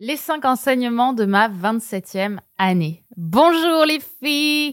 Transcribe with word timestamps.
Les 0.00 0.16
cinq 0.16 0.44
enseignements 0.44 1.12
de 1.12 1.24
ma 1.24 1.48
27e 1.48 2.38
année. 2.58 3.04
Bonjour 3.16 3.84
les 3.86 4.00
filles 4.00 4.72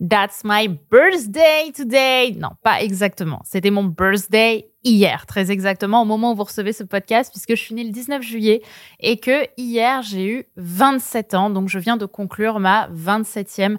That's 0.00 0.40
my 0.42 0.68
birthday 0.68 1.70
today. 1.76 2.32
Non, 2.32 2.52
pas 2.62 2.80
exactement. 2.80 3.42
C'était 3.44 3.70
mon 3.70 3.84
birthday 3.84 4.70
hier, 4.84 5.26
très 5.26 5.50
exactement, 5.50 6.00
au 6.00 6.04
moment 6.06 6.32
où 6.32 6.36
vous 6.36 6.44
recevez 6.44 6.72
ce 6.72 6.82
podcast, 6.82 7.30
puisque 7.30 7.50
je 7.50 7.62
suis 7.62 7.74
née 7.74 7.84
le 7.84 7.90
19 7.90 8.22
juillet 8.22 8.62
et 9.00 9.18
que 9.18 9.44
hier, 9.58 10.00
j'ai 10.00 10.26
eu 10.26 10.44
27 10.56 11.34
ans. 11.34 11.50
Donc, 11.50 11.68
je 11.68 11.78
viens 11.78 11.98
de 11.98 12.06
conclure 12.06 12.58
ma 12.58 12.88
27e 12.88 13.76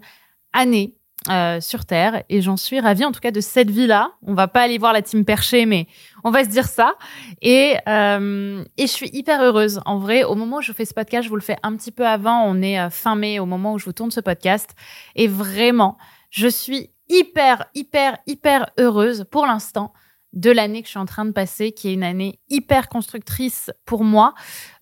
année 0.54 1.01
euh, 1.30 1.62
sur 1.62 1.86
Terre 1.86 2.24
et 2.30 2.42
j'en 2.42 2.58
suis 2.58 2.80
ravie 2.80 3.06
en 3.06 3.12
tout 3.12 3.20
cas 3.20 3.30
de 3.30 3.42
cette 3.42 3.70
vie-là. 3.70 4.14
On 4.26 4.34
va 4.34 4.48
pas 4.48 4.62
aller 4.62 4.80
voir 4.80 4.92
la 4.92 5.04
team 5.04 5.24
perchée, 5.24 5.68
mais 5.68 5.86
on 6.24 6.32
va 6.32 6.44
se 6.44 6.50
dire 6.50 6.68
ça. 6.68 6.96
Et, 7.44 7.76
euh, 7.88 8.64
et 8.78 8.88
je 8.88 8.92
suis 8.92 9.08
hyper 9.14 9.40
heureuse. 9.40 9.82
En 9.86 10.00
vrai, 10.00 10.24
au 10.24 10.34
moment 10.34 10.58
où 10.58 10.62
je 10.62 10.74
fais 10.74 10.84
ce 10.84 10.96
podcast, 10.96 11.26
je 11.26 11.30
vous 11.30 11.36
le 11.36 11.44
fais 11.44 11.58
un 11.62 11.76
petit 11.76 11.92
peu 11.92 12.08
avant. 12.08 12.44
On 12.48 12.60
est 12.64 12.80
euh, 12.80 12.90
fin 12.90 13.16
mai 13.16 13.38
au 13.38 13.46
moment 13.46 13.74
où 13.74 13.78
je 13.78 13.86
vous 13.86 13.94
tourne 13.94 14.10
ce 14.10 14.20
podcast. 14.20 14.72
Et 15.16 15.28
vraiment, 15.28 15.96
je 16.32 16.48
suis 16.48 16.90
hyper, 17.08 17.66
hyper, 17.76 18.18
hyper 18.26 18.72
heureuse 18.80 19.26
pour 19.30 19.46
l'instant 19.46 19.94
de 20.34 20.50
l'année 20.50 20.82
que 20.82 20.88
je 20.88 20.92
suis 20.92 21.00
en 21.00 21.06
train 21.06 21.26
de 21.26 21.34
passer, 21.34 21.72
qui 21.72 21.90
est 21.90 21.94
une 21.94 22.04
année 22.04 22.40
hyper 22.50 22.90
constructrice 22.90 23.70
pour 23.86 24.04
moi, 24.04 24.34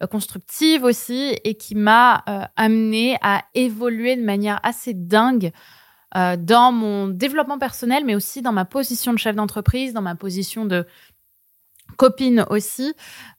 constructive 0.09 0.85
aussi, 0.85 1.35
et 1.43 1.55
qui 1.55 1.73
m'a 1.73 2.23
amenée 2.55 3.17
à 3.23 3.43
évoluer 3.55 4.15
de 4.15 4.23
manière 4.23 4.59
assez 4.61 4.93
dingue 4.93 5.51
euh, 6.15 6.37
dans 6.37 6.71
mon 6.71 7.07
développement 7.07 7.59
personnel, 7.59 8.03
mais 8.03 8.15
aussi 8.15 8.41
dans 8.41 8.51
ma 8.51 8.65
position 8.65 9.13
de 9.13 9.19
chef 9.19 9.35
d'entreprise, 9.35 9.93
dans 9.93 10.01
ma 10.01 10.15
position 10.15 10.65
de 10.65 10.87
copine 11.97 12.45
aussi. 12.49 12.93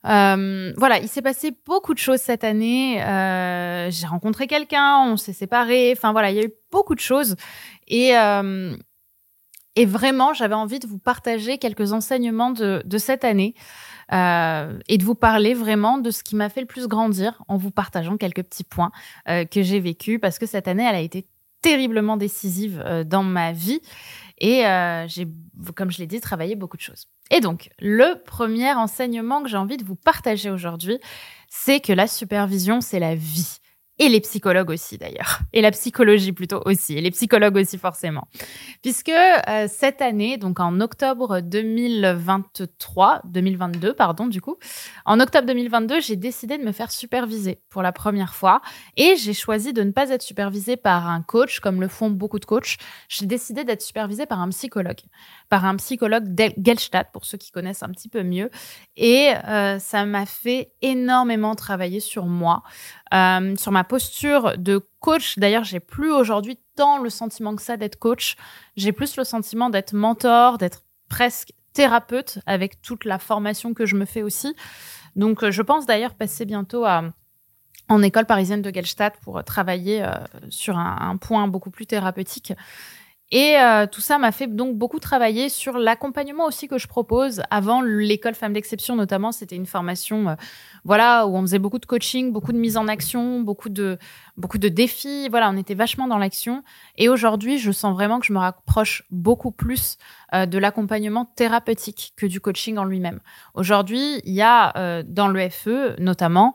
Euh, 0.05 0.73
voilà, 0.77 0.99
il 0.99 1.09
s'est 1.09 1.21
passé 1.21 1.51
beaucoup 1.65 1.93
de 1.93 1.99
choses 1.99 2.19
cette 2.19 2.43
année. 2.43 3.03
Euh, 3.03 3.89
j'ai 3.91 4.07
rencontré 4.07 4.47
quelqu'un, 4.47 5.03
on 5.05 5.17
s'est 5.17 5.33
séparés. 5.33 5.93
Enfin 5.95 6.13
voilà, 6.13 6.31
il 6.31 6.37
y 6.37 6.39
a 6.39 6.43
eu 6.43 6.53
beaucoup 6.71 6.95
de 6.95 7.01
choses. 7.01 7.35
Et, 7.87 8.11
et 9.75 9.85
vraiment, 9.85 10.33
j'avais 10.33 10.55
envie 10.55 10.79
de 10.79 10.87
vous 10.87 10.99
partager 10.99 11.57
quelques 11.57 11.91
enseignements 11.91 12.51
de, 12.51 12.81
de 12.85 12.97
cette 12.97 13.25
année. 13.25 13.53
Et 14.13 14.97
de 14.97 15.03
vous 15.03 15.15
parler 15.15 15.53
vraiment 15.53 15.97
de 15.97 16.11
ce 16.11 16.23
qui 16.23 16.35
m'a 16.35 16.49
fait 16.49 16.59
le 16.59 16.67
plus 16.67 16.87
grandir 16.87 17.41
en 17.47 17.55
vous 17.55 17.71
partageant 17.71 18.17
quelques 18.17 18.43
petits 18.43 18.65
points 18.65 18.91
que 19.25 19.61
j'ai 19.61 19.79
vécu 19.79 20.19
parce 20.19 20.39
que 20.39 20.45
cette 20.45 20.67
année, 20.67 20.85
elle 20.87 20.95
a 20.95 21.01
été 21.01 21.25
terriblement 21.61 22.17
décisive 22.17 22.81
euh, 22.85 23.03
dans 23.03 23.23
ma 23.23 23.51
vie 23.51 23.81
et 24.41 24.65
euh, 24.65 25.07
j'ai, 25.07 25.27
comme 25.75 25.91
je 25.91 25.99
l'ai 25.99 26.07
dit, 26.07 26.19
travaillé 26.19 26.55
beaucoup 26.55 26.75
de 26.75 26.81
choses. 26.81 27.07
Et 27.29 27.39
donc, 27.39 27.69
le 27.79 28.21
premier 28.23 28.73
enseignement 28.73 29.43
que 29.43 29.49
j'ai 29.49 29.57
envie 29.57 29.77
de 29.77 29.85
vous 29.85 29.95
partager 29.95 30.49
aujourd'hui, 30.49 30.97
c'est 31.47 31.79
que 31.79 31.93
la 31.93 32.07
supervision, 32.07 32.81
c'est 32.81 32.99
la 32.99 33.15
vie 33.15 33.60
et 34.01 34.09
les 34.09 34.19
psychologues 34.19 34.71
aussi 34.71 34.97
d'ailleurs, 34.97 35.41
et 35.53 35.61
la 35.61 35.69
psychologie 35.69 36.31
plutôt 36.31 36.59
aussi, 36.65 36.97
et 36.97 37.01
les 37.01 37.11
psychologues 37.11 37.55
aussi 37.55 37.77
forcément. 37.77 38.27
Puisque 38.81 39.09
euh, 39.09 39.67
cette 39.69 40.01
année, 40.01 40.37
donc 40.37 40.59
en 40.59 40.81
octobre 40.81 41.39
2023, 41.39 43.21
2022 43.25 43.93
pardon 43.93 44.25
du 44.25 44.41
coup, 44.41 44.57
en 45.05 45.19
octobre 45.19 45.45
2022, 45.45 46.01
j'ai 46.01 46.15
décidé 46.15 46.57
de 46.57 46.63
me 46.63 46.71
faire 46.71 46.91
superviser 46.91 47.61
pour 47.69 47.83
la 47.83 47.91
première 47.91 48.33
fois, 48.33 48.61
et 48.97 49.15
j'ai 49.17 49.35
choisi 49.35 49.71
de 49.71 49.83
ne 49.83 49.91
pas 49.91 50.09
être 50.09 50.23
supervisée 50.23 50.77
par 50.77 51.07
un 51.07 51.21
coach 51.21 51.59
comme 51.59 51.79
le 51.79 51.87
font 51.87 52.09
beaucoup 52.09 52.39
de 52.39 52.45
coachs. 52.45 52.77
J'ai 53.07 53.27
décidé 53.27 53.65
d'être 53.65 53.83
supervisée 53.83 54.25
par 54.25 54.41
un 54.41 54.49
psychologue, 54.49 55.01
par 55.47 55.63
un 55.63 55.75
psychologue 55.75 56.25
Gelstadt 56.57 57.11
pour 57.13 57.25
ceux 57.25 57.37
qui 57.37 57.51
connaissent 57.51 57.83
un 57.83 57.89
petit 57.89 58.09
peu 58.09 58.23
mieux, 58.23 58.49
et 58.97 59.33
euh, 59.47 59.77
ça 59.77 60.05
m'a 60.05 60.25
fait 60.25 60.71
énormément 60.81 61.53
travailler 61.53 61.99
sur 61.99 62.25
moi. 62.25 62.63
Euh, 63.13 63.55
sur 63.57 63.73
ma 63.73 63.83
posture 63.83 64.57
de 64.57 64.79
coach. 65.01 65.37
D'ailleurs, 65.37 65.65
j'ai 65.65 65.81
plus 65.81 66.11
aujourd'hui 66.11 66.57
tant 66.77 66.97
le 66.97 67.09
sentiment 67.09 67.53
que 67.55 67.61
ça 67.61 67.75
d'être 67.75 67.99
coach. 67.99 68.37
J'ai 68.77 68.93
plus 68.93 69.17
le 69.17 69.25
sentiment 69.25 69.69
d'être 69.69 69.91
mentor, 69.91 70.57
d'être 70.57 70.85
presque 71.09 71.51
thérapeute 71.73 72.39
avec 72.45 72.81
toute 72.81 73.03
la 73.03 73.19
formation 73.19 73.73
que 73.73 73.85
je 73.85 73.97
me 73.97 74.05
fais 74.05 74.21
aussi. 74.21 74.55
Donc, 75.17 75.43
euh, 75.43 75.51
je 75.51 75.61
pense 75.61 75.85
d'ailleurs 75.85 76.13
passer 76.13 76.45
bientôt 76.45 76.85
à, 76.85 77.03
en 77.89 78.01
école 78.01 78.25
parisienne 78.25 78.61
de 78.61 78.73
Gelstadt 78.73 79.17
pour 79.21 79.43
travailler 79.43 80.03
euh, 80.03 80.11
sur 80.49 80.77
un, 80.77 80.97
un, 81.01 81.17
point 81.17 81.49
beaucoup 81.49 81.69
plus 81.69 81.87
thérapeutique. 81.87 82.53
Et 83.31 83.57
euh, 83.57 83.87
tout 83.87 84.01
ça 84.01 84.17
m'a 84.17 84.33
fait 84.33 84.47
donc 84.47 84.77
beaucoup 84.77 84.99
travailler 84.99 85.47
sur 85.47 85.77
l'accompagnement 85.77 86.45
aussi 86.45 86.67
que 86.67 86.77
je 86.77 86.87
propose. 86.87 87.41
Avant 87.49 87.81
l'école 87.81 88.35
Femmes 88.35 88.51
d'exception 88.51 88.97
notamment, 88.97 89.31
c'était 89.31 89.55
une 89.55 89.65
formation 89.65 90.29
euh, 90.29 90.35
voilà 90.83 91.25
où 91.25 91.37
on 91.37 91.41
faisait 91.41 91.59
beaucoup 91.59 91.79
de 91.79 91.85
coaching, 91.85 92.33
beaucoup 92.33 92.51
de 92.51 92.57
mise 92.57 92.75
en 92.75 92.89
action, 92.89 93.39
beaucoup 93.39 93.69
de 93.69 93.97
beaucoup 94.35 94.57
de 94.57 94.67
défis. 94.67 95.29
Voilà, 95.29 95.49
on 95.49 95.55
était 95.55 95.75
vachement 95.75 96.07
dans 96.07 96.17
l'action. 96.17 96.63
Et 96.97 97.07
aujourd'hui, 97.07 97.57
je 97.57 97.71
sens 97.71 97.93
vraiment 97.93 98.19
que 98.19 98.25
je 98.25 98.33
me 98.33 98.39
rapproche 98.39 99.03
beaucoup 99.11 99.51
plus 99.51 99.97
euh, 100.33 100.45
de 100.45 100.57
l'accompagnement 100.57 101.23
thérapeutique 101.23 102.13
que 102.17 102.25
du 102.25 102.41
coaching 102.41 102.77
en 102.77 102.83
lui-même. 102.83 103.21
Aujourd'hui, 103.53 104.19
il 104.25 104.33
y 104.33 104.41
a 104.41 105.03
dans 105.03 105.27
le 105.27 105.49
FE 105.49 105.95
notamment 105.99 106.53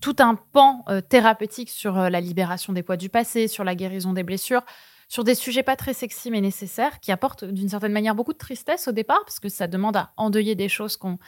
tout 0.00 0.16
un 0.18 0.34
pan 0.34 0.84
thérapeutique 1.08 1.70
sur 1.70 1.94
la 1.94 2.20
libération 2.20 2.72
des 2.72 2.82
poids 2.82 2.96
du 2.96 3.08
passé, 3.08 3.48
sur 3.48 3.64
la 3.64 3.74
guérison 3.74 4.12
des 4.12 4.22
blessures 4.22 4.62
sur 5.12 5.24
des 5.24 5.34
sujets 5.34 5.62
pas 5.62 5.76
très 5.76 5.92
sexy 5.92 6.30
mais 6.30 6.40
nécessaires, 6.40 6.98
qui 6.98 7.12
apportent 7.12 7.44
d'une 7.44 7.68
certaine 7.68 7.92
manière 7.92 8.14
beaucoup 8.14 8.32
de 8.32 8.38
tristesse 8.38 8.88
au 8.88 8.92
départ, 8.92 9.20
parce 9.26 9.40
que 9.40 9.50
ça 9.50 9.66
demande 9.66 9.94
à 9.94 10.10
endeuiller 10.16 10.54
des 10.54 10.70
choses 10.70 10.96
qu'on 10.96 11.18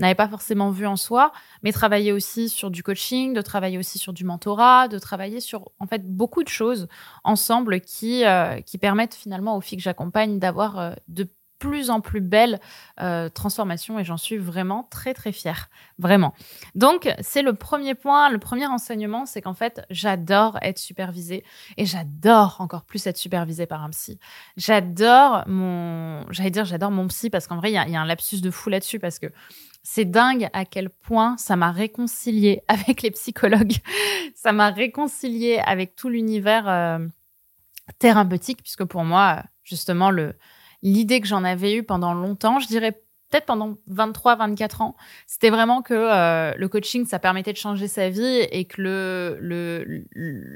n'avait 0.00 0.16
pas 0.16 0.28
forcément 0.28 0.72
vues 0.72 0.88
en 0.88 0.96
soi, 0.96 1.30
mais 1.62 1.70
travailler 1.70 2.10
aussi 2.10 2.48
sur 2.48 2.68
du 2.68 2.82
coaching, 2.82 3.34
de 3.34 3.40
travailler 3.40 3.78
aussi 3.78 3.96
sur 4.00 4.12
du 4.12 4.24
mentorat, 4.24 4.88
de 4.88 4.98
travailler 4.98 5.38
sur 5.38 5.70
en 5.78 5.86
fait 5.86 6.04
beaucoup 6.04 6.42
de 6.42 6.48
choses 6.48 6.88
ensemble 7.22 7.80
qui, 7.80 8.24
euh, 8.24 8.60
qui 8.60 8.76
permettent 8.76 9.14
finalement 9.14 9.56
aux 9.56 9.60
filles 9.60 9.78
que 9.78 9.84
j'accompagne 9.84 10.40
d'avoir 10.40 10.80
euh, 10.80 10.92
de 11.06 11.28
plus 11.58 11.90
en 11.90 12.00
plus 12.00 12.20
belle 12.20 12.60
euh, 13.00 13.28
transformation 13.28 13.98
et 13.98 14.04
j'en 14.04 14.16
suis 14.16 14.36
vraiment 14.36 14.86
très 14.90 15.14
très 15.14 15.32
fière, 15.32 15.68
vraiment. 15.98 16.34
Donc 16.74 17.12
c'est 17.20 17.42
le 17.42 17.52
premier 17.52 17.94
point, 17.94 18.30
le 18.30 18.38
premier 18.38 18.66
enseignement, 18.66 19.26
c'est 19.26 19.42
qu'en 19.42 19.54
fait 19.54 19.82
j'adore 19.90 20.58
être 20.62 20.78
supervisée 20.78 21.44
et 21.76 21.86
j'adore 21.86 22.56
encore 22.60 22.84
plus 22.84 23.06
être 23.06 23.16
supervisée 23.16 23.66
par 23.66 23.82
un 23.82 23.90
psy. 23.90 24.18
J'adore 24.56 25.44
mon, 25.46 26.24
j'allais 26.30 26.50
dire 26.50 26.64
j'adore 26.64 26.90
mon 26.90 27.08
psy 27.08 27.30
parce 27.30 27.46
qu'en 27.46 27.56
vrai 27.56 27.70
il 27.70 27.74
y, 27.74 27.96
a 27.96 28.00
un 28.00 28.06
lapsus 28.06 28.40
de 28.40 28.50
fou 28.50 28.70
là-dessus 28.70 28.98
parce 28.98 29.18
que 29.18 29.26
c'est 29.82 30.04
dingue 30.04 30.48
à 30.52 30.64
quel 30.64 30.90
point 30.90 31.36
ça 31.38 31.56
m'a 31.56 31.72
réconcilié 31.72 32.62
avec 32.68 33.02
les 33.02 33.10
psychologues, 33.10 33.76
ça 34.34 34.52
m'a 34.52 34.70
réconcilié 34.70 35.60
avec 35.64 35.96
tout 35.96 36.08
l'univers 36.08 36.68
euh, 36.68 36.98
thérapeutique 37.98 38.62
puisque 38.62 38.84
pour 38.84 39.04
moi 39.04 39.42
justement 39.64 40.10
le 40.10 40.34
l'idée 40.82 41.20
que 41.20 41.26
j'en 41.26 41.44
avais 41.44 41.74
eue 41.74 41.82
pendant 41.82 42.14
longtemps, 42.14 42.60
je 42.60 42.66
dirais 42.66 42.92
peut-être 43.30 43.46
pendant 43.46 43.74
23, 43.88 44.36
24 44.36 44.80
ans, 44.80 44.96
c'était 45.26 45.50
vraiment 45.50 45.82
que 45.82 45.94
euh, 45.94 46.54
le 46.56 46.68
coaching, 46.68 47.04
ça 47.06 47.18
permettait 47.18 47.52
de 47.52 47.58
changer 47.58 47.88
sa 47.88 48.08
vie 48.08 48.22
et 48.50 48.64
que 48.64 48.80
le, 48.80 49.38
le, 49.40 50.06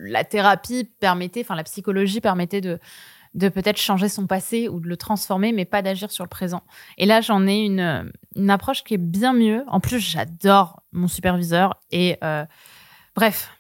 la 0.09 0.25
thérapie 0.25 0.85
permettait, 0.85 1.41
enfin 1.43 1.55
la 1.55 1.65
psychologie 1.65 2.21
permettait 2.21 2.63
de, 2.63 2.79
de 3.35 3.49
peut-être 3.49 3.79
changer 3.79 4.09
son 4.09 4.27
passé 4.27 4.69
ou 4.69 4.81
de 4.81 4.89
le 4.89 4.97
transformer, 4.97 5.53
mais 5.53 5.65
pas 5.65 5.83
d'agir 5.83 6.11
sur 6.11 6.25
le 6.25 6.29
présent. 6.29 6.63
Et 6.99 7.07
là, 7.07 7.21
j'en 7.21 7.47
ai 7.47 7.65
une, 7.65 8.11
une 8.37 8.51
approche 8.51 8.85
qui 8.85 8.95
est 8.95 8.99
bien 8.99 9.33
mieux. 9.33 9.65
En 9.69 9.81
plus, 9.81 9.99
j'adore 10.01 10.83
mon 10.93 11.09
superviseur 11.09 11.75
et 11.91 12.17
euh, 12.25 12.45
bref, 13.15 13.51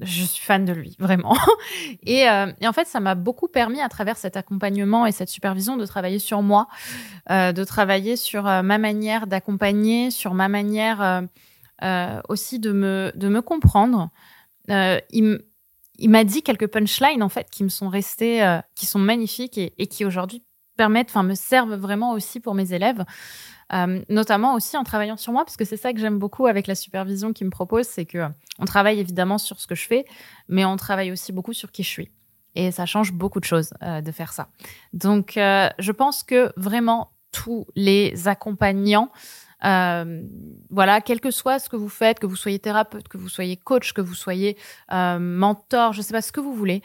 je 0.00 0.24
suis 0.24 0.44
fan 0.44 0.64
de 0.64 0.72
lui, 0.72 0.96
vraiment. 0.98 1.36
Et, 2.04 2.28
euh, 2.28 2.52
et 2.60 2.66
en 2.66 2.72
fait, 2.72 2.86
ça 2.86 3.00
m'a 3.00 3.14
beaucoup 3.14 3.48
permis, 3.48 3.80
à 3.80 3.88
travers 3.88 4.16
cet 4.16 4.36
accompagnement 4.36 5.06
et 5.06 5.12
cette 5.12 5.28
supervision, 5.28 5.76
de 5.76 5.86
travailler 5.86 6.18
sur 6.18 6.42
moi, 6.42 6.68
euh, 7.30 7.52
de 7.52 7.64
travailler 7.64 8.16
sur 8.16 8.46
euh, 8.46 8.62
ma 8.62 8.78
manière 8.78 9.26
d'accompagner, 9.26 10.10
sur 10.10 10.34
ma 10.34 10.48
manière 10.48 11.22
aussi 12.28 12.58
de 12.58 12.72
me, 12.72 13.12
de 13.14 13.28
me 13.28 13.40
comprendre. 13.40 14.10
il 14.68 15.40
il 16.02 16.08
m'a 16.08 16.24
dit 16.24 16.42
quelques 16.42 16.66
punchlines, 16.66 17.22
en 17.22 17.28
fait, 17.28 17.50
qui 17.50 17.62
me 17.62 17.68
sont 17.68 17.90
restées, 17.90 18.58
qui 18.74 18.86
sont 18.86 18.98
magnifiques 18.98 19.58
et, 19.58 19.74
et 19.76 19.86
qui 19.86 20.06
aujourd'hui 20.06 20.42
permettent, 20.78 21.10
enfin, 21.10 21.22
me 21.22 21.34
servent 21.34 21.74
vraiment 21.74 22.12
aussi 22.12 22.40
pour 22.40 22.54
mes 22.54 22.72
élèves. 22.72 23.04
Euh, 23.72 24.02
notamment 24.08 24.54
aussi 24.54 24.76
en 24.76 24.84
travaillant 24.84 25.16
sur 25.16 25.32
moi, 25.32 25.44
parce 25.44 25.56
que 25.56 25.64
c'est 25.64 25.76
ça 25.76 25.92
que 25.92 26.00
j'aime 26.00 26.18
beaucoup 26.18 26.46
avec 26.46 26.66
la 26.66 26.74
supervision 26.74 27.32
qu'il 27.32 27.46
me 27.46 27.50
propose, 27.50 27.86
c'est 27.86 28.04
que 28.04 28.26
on 28.58 28.64
travaille 28.64 28.98
évidemment 28.98 29.38
sur 29.38 29.60
ce 29.60 29.66
que 29.66 29.74
je 29.74 29.86
fais, 29.86 30.04
mais 30.48 30.64
on 30.64 30.76
travaille 30.76 31.12
aussi 31.12 31.32
beaucoup 31.32 31.52
sur 31.52 31.70
qui 31.70 31.82
je 31.82 31.88
suis. 31.88 32.10
Et 32.56 32.72
ça 32.72 32.84
change 32.84 33.12
beaucoup 33.12 33.38
de 33.38 33.44
choses 33.44 33.72
euh, 33.82 34.00
de 34.00 34.10
faire 34.10 34.32
ça. 34.32 34.48
Donc, 34.92 35.36
euh, 35.36 35.68
je 35.78 35.92
pense 35.92 36.24
que 36.24 36.52
vraiment 36.56 37.12
tous 37.30 37.64
les 37.76 38.26
accompagnants, 38.26 39.10
voilà, 39.62 41.00
quel 41.04 41.20
que 41.20 41.30
soit 41.30 41.58
ce 41.58 41.68
que 41.68 41.76
vous 41.76 41.90
faites, 41.90 42.18
que 42.18 42.26
vous 42.26 42.34
soyez 42.34 42.58
thérapeute, 42.58 43.06
que 43.08 43.18
vous 43.18 43.28
soyez 43.28 43.56
coach, 43.56 43.92
que 43.92 44.00
vous 44.00 44.14
soyez 44.14 44.56
mentor, 44.90 45.92
je 45.92 46.02
sais 46.02 46.12
pas 46.12 46.22
ce 46.22 46.32
que 46.32 46.40
vous 46.40 46.54
voulez, 46.54 46.82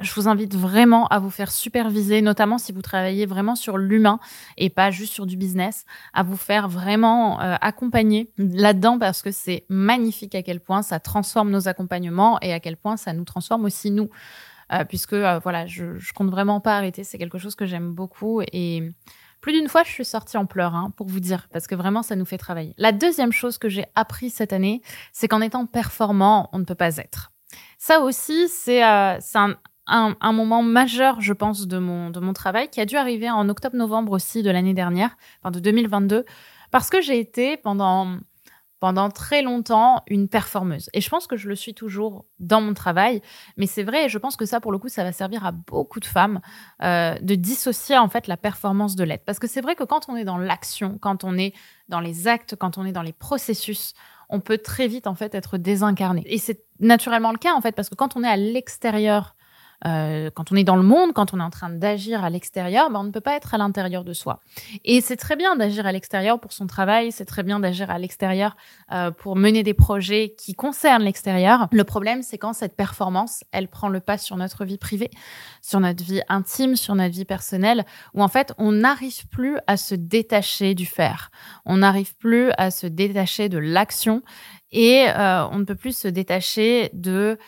je 0.00 0.12
vous 0.14 0.28
invite 0.28 0.54
vraiment 0.54 1.06
à 1.08 1.18
vous 1.18 1.30
faire 1.30 1.52
superviser, 1.52 2.20
notamment 2.20 2.58
si 2.58 2.72
vous 2.72 2.82
travaillez 2.82 3.26
vraiment 3.26 3.54
sur 3.54 3.78
l'humain 3.78 4.18
et 4.56 4.70
pas 4.70 4.90
juste 4.90 5.12
sur 5.12 5.26
du 5.26 5.36
business, 5.36 5.84
à 6.12 6.22
vous 6.22 6.36
faire 6.36 6.68
vraiment 6.68 7.40
euh, 7.40 7.54
accompagner 7.60 8.30
là-dedans 8.36 8.98
parce 8.98 9.22
que 9.22 9.30
c'est 9.30 9.64
magnifique 9.68 10.34
à 10.34 10.42
quel 10.42 10.60
point 10.60 10.82
ça 10.82 10.98
transforme 10.98 11.50
nos 11.50 11.68
accompagnements 11.68 12.38
et 12.40 12.52
à 12.52 12.60
quel 12.60 12.76
point 12.76 12.96
ça 12.96 13.12
nous 13.12 13.24
transforme 13.24 13.64
aussi 13.64 13.90
nous. 13.90 14.10
Euh, 14.72 14.84
puisque 14.84 15.12
euh, 15.12 15.38
voilà, 15.40 15.66
je, 15.66 15.98
je 15.98 16.12
compte 16.12 16.30
vraiment 16.30 16.58
pas 16.58 16.76
arrêter, 16.76 17.04
c'est 17.04 17.18
quelque 17.18 17.38
chose 17.38 17.54
que 17.54 17.66
j'aime 17.66 17.92
beaucoup 17.92 18.40
et 18.52 18.94
plus 19.44 19.52
d'une 19.52 19.68
fois, 19.68 19.82
je 19.84 19.90
suis 19.90 20.06
sortie 20.06 20.38
en 20.38 20.46
pleurs, 20.46 20.74
hein, 20.74 20.90
pour 20.96 21.06
vous 21.06 21.20
dire, 21.20 21.48
parce 21.52 21.66
que 21.66 21.74
vraiment, 21.74 22.02
ça 22.02 22.16
nous 22.16 22.24
fait 22.24 22.38
travailler. 22.38 22.72
La 22.78 22.92
deuxième 22.92 23.30
chose 23.30 23.58
que 23.58 23.68
j'ai 23.68 23.84
appris 23.94 24.30
cette 24.30 24.54
année, 24.54 24.80
c'est 25.12 25.28
qu'en 25.28 25.42
étant 25.42 25.66
performant, 25.66 26.48
on 26.54 26.58
ne 26.58 26.64
peut 26.64 26.74
pas 26.74 26.96
être. 26.96 27.30
Ça 27.76 28.00
aussi, 28.00 28.48
c'est 28.48 28.82
euh, 28.82 29.18
un, 29.34 29.54
un, 29.86 30.32
moment 30.32 30.62
majeur, 30.62 31.20
je 31.20 31.32
pense, 31.32 31.66
de 31.66 31.78
mon, 31.78 32.10
de 32.10 32.20
mon 32.20 32.32
travail, 32.32 32.68
qui 32.68 32.80
a 32.80 32.86
dû 32.86 32.96
arriver 32.96 33.30
en 33.30 33.48
octobre-novembre 33.48 34.12
aussi 34.12 34.42
de 34.42 34.50
l'année 34.50 34.74
dernière, 34.74 35.16
enfin 35.40 35.50
de 35.50 35.60
2022, 35.60 36.24
parce 36.70 36.90
que 36.90 37.00
j'ai 37.00 37.18
été 37.18 37.56
pendant 37.56 38.18
pendant 38.84 39.08
très 39.08 39.40
longtemps 39.40 40.02
une 40.08 40.28
performeuse. 40.28 40.90
Et 40.92 41.00
je 41.00 41.08
pense 41.08 41.26
que 41.26 41.38
je 41.38 41.48
le 41.48 41.56
suis 41.56 41.72
toujours 41.72 42.26
dans 42.38 42.60
mon 42.60 42.74
travail. 42.74 43.22
Mais 43.56 43.66
c'est 43.66 43.82
vrai, 43.82 44.04
et 44.04 44.08
je 44.10 44.18
pense 44.18 44.36
que 44.36 44.44
ça, 44.44 44.60
pour 44.60 44.72
le 44.72 44.78
coup, 44.78 44.90
ça 44.90 45.02
va 45.04 45.10
servir 45.10 45.46
à 45.46 45.52
beaucoup 45.52 46.00
de 46.00 46.04
femmes 46.04 46.42
euh, 46.82 47.18
de 47.20 47.34
dissocier 47.34 47.96
en 47.96 48.10
fait 48.10 48.26
la 48.26 48.36
performance 48.36 48.94
de 48.94 49.02
l'être. 49.02 49.24
Parce 49.24 49.38
que 49.38 49.46
c'est 49.46 49.62
vrai 49.62 49.74
que 49.74 49.84
quand 49.84 50.10
on 50.10 50.16
est 50.16 50.24
dans 50.24 50.36
l'action, 50.36 50.98
quand 51.00 51.24
on 51.24 51.38
est 51.38 51.54
dans 51.88 52.00
les 52.00 52.28
actes, 52.28 52.56
quand 52.56 52.76
on 52.76 52.84
est 52.84 52.92
dans 52.92 53.00
les 53.00 53.14
processus, 53.14 53.94
on 54.28 54.40
peut 54.40 54.58
très 54.58 54.86
vite 54.86 55.06
en 55.06 55.14
fait 55.14 55.34
être 55.34 55.56
désincarné. 55.56 56.22
Et 56.26 56.36
c'est 56.36 56.62
naturellement 56.78 57.32
le 57.32 57.38
cas 57.38 57.54
en 57.54 57.62
fait 57.62 57.72
parce 57.72 57.88
que 57.88 57.94
quand 57.94 58.16
on 58.16 58.22
est 58.22 58.28
à 58.28 58.36
l'extérieur 58.36 59.34
euh, 59.86 60.30
quand 60.34 60.52
on 60.52 60.56
est 60.56 60.64
dans 60.64 60.76
le 60.76 60.82
monde, 60.82 61.12
quand 61.12 61.34
on 61.34 61.40
est 61.40 61.42
en 61.42 61.50
train 61.50 61.70
d'agir 61.70 62.24
à 62.24 62.30
l'extérieur, 62.30 62.90
ben, 62.90 63.00
on 63.00 63.04
ne 63.04 63.10
peut 63.10 63.20
pas 63.20 63.36
être 63.36 63.54
à 63.54 63.58
l'intérieur 63.58 64.04
de 64.04 64.12
soi. 64.12 64.40
Et 64.84 65.00
c'est 65.00 65.16
très 65.16 65.36
bien 65.36 65.56
d'agir 65.56 65.86
à 65.86 65.92
l'extérieur 65.92 66.40
pour 66.40 66.52
son 66.52 66.66
travail, 66.66 67.12
c'est 67.12 67.24
très 67.24 67.42
bien 67.42 67.60
d'agir 67.60 67.90
à 67.90 67.98
l'extérieur 67.98 68.56
euh, 68.92 69.10
pour 69.10 69.36
mener 69.36 69.62
des 69.62 69.74
projets 69.74 70.34
qui 70.38 70.54
concernent 70.54 71.02
l'extérieur. 71.02 71.68
Le 71.70 71.84
problème, 71.84 72.22
c'est 72.22 72.38
quand 72.38 72.52
cette 72.52 72.76
performance, 72.76 73.44
elle 73.52 73.68
prend 73.68 73.88
le 73.88 74.00
pas 74.00 74.18
sur 74.18 74.36
notre 74.36 74.64
vie 74.64 74.78
privée, 74.78 75.10
sur 75.60 75.80
notre 75.80 76.02
vie 76.02 76.22
intime, 76.28 76.76
sur 76.76 76.94
notre 76.94 77.14
vie 77.14 77.24
personnelle, 77.24 77.84
où 78.14 78.22
en 78.22 78.28
fait, 78.28 78.54
on 78.58 78.72
n'arrive 78.72 79.26
plus 79.28 79.58
à 79.66 79.76
se 79.76 79.94
détacher 79.94 80.74
du 80.74 80.86
faire. 80.86 81.30
On 81.66 81.78
n'arrive 81.78 82.16
plus 82.16 82.50
à 82.56 82.70
se 82.70 82.86
détacher 82.86 83.48
de 83.48 83.58
l'action 83.58 84.22
et 84.72 85.06
euh, 85.08 85.46
on 85.48 85.58
ne 85.58 85.64
peut 85.64 85.76
plus 85.76 85.96
se 85.96 86.08
détacher 86.08 86.90
de... 86.94 87.38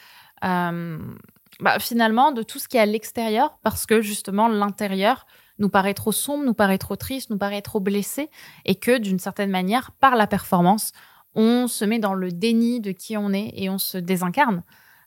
Euh, 0.44 0.99
bah, 1.61 1.79
finalement 1.79 2.32
de 2.32 2.43
tout 2.43 2.58
ce 2.58 2.69
qui 2.69 2.76
est 2.76 2.81
à 2.81 2.87
l'extérieur 2.87 3.58
parce 3.62 3.87
que 3.87 4.00
justement 4.00 4.49
l'intérieur 4.49 5.26
nous 5.58 5.69
paraît 5.69 5.94
trop 5.94 6.12
sombre, 6.12 6.44
nous 6.44 6.55
paraît 6.55 6.79
trop 6.79 6.97
triste, 6.97 7.31
nous 7.31 7.38
paraît 7.38 7.62
trop 7.62 7.81
blessé 7.81 8.31
et 8.64 8.75
que 8.75 8.99
d'une 8.99 9.19
certaine 9.19 9.50
manière, 9.50 9.93
par 9.93 10.17
la 10.17 10.26
performance, 10.26 10.93
on 11.35 11.67
se 11.67 11.85
met 11.85 11.99
dans 11.99 12.14
le 12.14 12.31
déni 12.31 12.81
de 12.81 12.93
qui 12.93 13.17
on 13.17 13.32
est 13.32 13.53
et 13.55 13.70
on 13.70 13.79
se 13.79 13.99
désincarne 13.99 14.62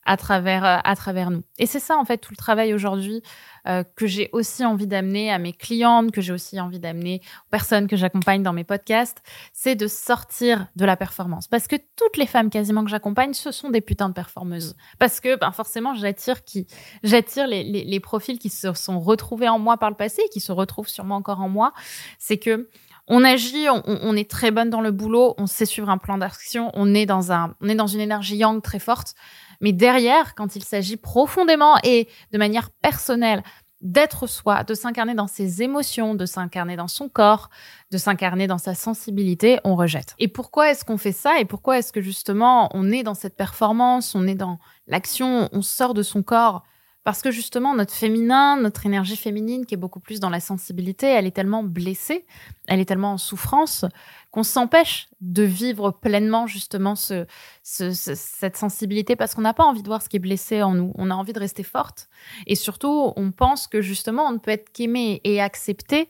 à 0.06 0.18
travers, 0.18 0.66
euh, 0.66 0.78
à 0.84 0.96
travers 0.96 1.30
nous. 1.30 1.44
Et 1.58 1.66
c'est 1.66 1.80
ça, 1.80 1.98
en 1.98 2.06
fait, 2.06 2.18
tout 2.18 2.32
le 2.32 2.38
travail 2.38 2.74
aujourd'hui 2.74 3.22
euh, 3.68 3.84
que 3.96 4.08
j'ai 4.08 4.30
aussi 4.32 4.66
envie 4.66 4.88
d'amener 4.88 5.32
à 5.32 5.38
mes 5.38 5.54
clientes, 5.54 6.12
que 6.12 6.22
j'ai 6.22 6.34
aussi 6.34 6.60
envie 6.60 6.80
d'amener 6.80 7.22
aux 7.48 7.50
personnes 7.52 7.88
que 7.88 7.96
j'accompagne 7.96 8.42
dans 8.42 8.54
mes 8.54 8.64
podcasts, 8.64 9.22
c'est 9.54 9.76
de 9.76 9.88
sortir 9.88 10.68
de 10.76 10.86
la 10.86 10.98
performance. 10.98 11.48
Parce 11.48 11.68
que 11.68 11.76
toutes 11.96 12.18
les 12.18 12.26
femmes 12.26 12.50
quasiment 12.50 12.84
que 12.84 12.90
j'accompagne, 12.90 13.34
ce 13.34 13.52
sont 13.52 13.70
des 13.70 13.82
putains 13.82 14.10
de 14.10 14.14
performeuses. 14.14 14.76
Parce 14.98 15.20
que 15.20 15.38
ben, 15.38 15.52
forcément, 15.52 15.94
j'attire 15.94 16.44
qui 16.44 16.68
j'attire 17.04 17.48
les, 17.48 17.64
les, 17.64 18.00
profils 18.00 18.40
qui 18.40 18.50
se 18.50 18.74
sont 18.74 19.00
retrouvés 19.00 19.50
en 19.50 19.60
moi 19.60 19.78
par 19.78 19.90
le 19.90 19.96
passé 19.96 20.22
et 20.26 20.30
qui 20.30 20.40
se 20.40 20.52
retrouvent 20.52 20.88
sûrement 20.88 21.16
encore 21.16 21.42
en 21.42 21.50
moi. 21.50 21.74
C'est 22.18 22.38
que 22.38 22.70
on 23.12 23.24
agit, 23.24 23.66
on, 23.70 24.16
est 24.16 24.30
très 24.30 24.52
bonne 24.52 24.70
dans 24.70 24.82
le 24.82 24.92
boulot, 24.92 25.34
on 25.40 25.48
sait 25.48 25.66
suivre 25.66 25.90
un 25.90 25.98
plan 25.98 26.20
d'action, 26.20 26.70
on 26.76 26.90
on 26.90 26.94
est 26.94 27.06
dans 27.08 27.88
une 27.88 28.00
énergie 28.00 28.38
yang 28.38 28.62
très 28.62 28.78
forte. 28.78 29.16
Mais 29.62 29.74
derrière, 29.74 30.36
quand 30.36 30.56
il 30.56 30.64
s'agit 30.64 30.98
profondément 30.98 31.76
et 31.84 32.08
de 32.32 32.38
manière 32.38 32.70
personnelle 32.82 33.44
d'être 33.82 34.28
soi, 34.28 34.64
de 34.64 34.74
s'incarner 34.74 35.14
dans 35.14 35.28
ses 35.28 35.62
émotions, 35.62 36.16
de 36.16 36.26
s'incarner 36.26 36.76
dans 36.76 36.90
son 36.90 37.08
corps, 37.08 37.50
de 37.92 37.98
s'incarner 37.98 38.46
dans 38.46 38.58
sa 38.58 38.76
sensibilité, 38.76 39.60
on 39.64 39.76
rejette. 39.76 40.16
Et 40.20 40.28
pourquoi 40.28 40.72
est-ce 40.72 40.84
qu'on 40.84 40.98
fait 40.98 41.14
ça 41.14 41.40
Et 41.40 41.46
pourquoi 41.46 41.78
est-ce 41.80 41.94
que 41.94 42.02
justement 42.02 42.70
on 42.74 42.92
est 42.92 43.04
dans 43.04 43.14
cette 43.14 43.38
performance, 43.38 44.16
on 44.16 44.28
est 44.28 44.36
dans 44.36 44.60
l'action, 44.88 45.48
on 45.54 45.62
sort 45.62 45.94
de 45.94 46.04
son 46.04 46.24
corps 46.24 46.64
parce 47.10 47.24
que 47.24 47.32
justement, 47.32 47.74
notre 47.74 47.96
féminin, 47.96 48.56
notre 48.62 48.86
énergie 48.86 49.16
féminine, 49.16 49.66
qui 49.66 49.74
est 49.74 49.80
beaucoup 49.80 50.00
plus 50.00 50.20
dans 50.20 50.30
la 50.30 50.40
sensibilité, 50.40 51.08
elle 51.08 51.26
est 51.26 51.36
tellement 51.36 51.64
blessée, 51.64 52.28
elle 52.68 52.80
est 52.80 52.86
tellement 52.86 53.14
en 53.14 53.18
souffrance, 53.18 53.84
qu'on 54.30 54.44
s'empêche 54.44 55.10
de 55.20 55.42
vivre 55.42 55.90
pleinement 55.90 56.46
justement 56.46 56.94
ce, 56.94 57.26
ce, 57.64 57.94
cette 57.94 58.58
sensibilité 58.58 59.16
parce 59.16 59.34
qu'on 59.34 59.42
n'a 59.42 59.56
pas 59.56 59.64
envie 59.64 59.82
de 59.82 59.88
voir 59.88 60.04
ce 60.04 60.08
qui 60.08 60.18
est 60.18 60.20
blessé 60.20 60.62
en 60.62 60.76
nous. 60.76 60.94
On 61.00 61.10
a 61.10 61.16
envie 61.16 61.34
de 61.34 61.40
rester 61.40 61.64
forte. 61.64 62.10
Et 62.46 62.54
surtout, 62.54 63.12
on 63.16 63.32
pense 63.32 63.66
que 63.66 63.82
justement, 63.82 64.28
on 64.28 64.34
ne 64.34 64.38
peut 64.38 64.52
être 64.52 64.72
qu'aimé 64.72 65.20
et 65.24 65.42
accepté 65.42 66.10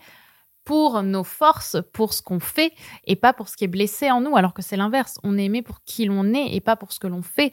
pour 0.70 1.02
nos 1.02 1.24
forces, 1.24 1.78
pour 1.94 2.14
ce 2.14 2.22
qu'on 2.22 2.40
fait 2.40 2.74
et 3.06 3.16
pas 3.16 3.34
pour 3.34 3.50
ce 3.50 3.58
qui 3.58 3.64
est 3.64 3.68
blessé 3.68 4.12
en 4.12 4.22
nous, 4.22 4.38
alors 4.38 4.54
que 4.54 4.62
c'est 4.62 4.78
l'inverse. 4.78 5.20
On 5.24 5.36
est 5.36 5.46
aimé 5.46 5.64
pour 5.64 5.82
qui 5.84 6.06
l'on 6.06 6.32
est 6.32 6.54
et 6.54 6.62
pas 6.62 6.76
pour 6.76 6.92
ce 6.92 7.00
que 7.00 7.08
l'on 7.08 7.24
fait. 7.24 7.52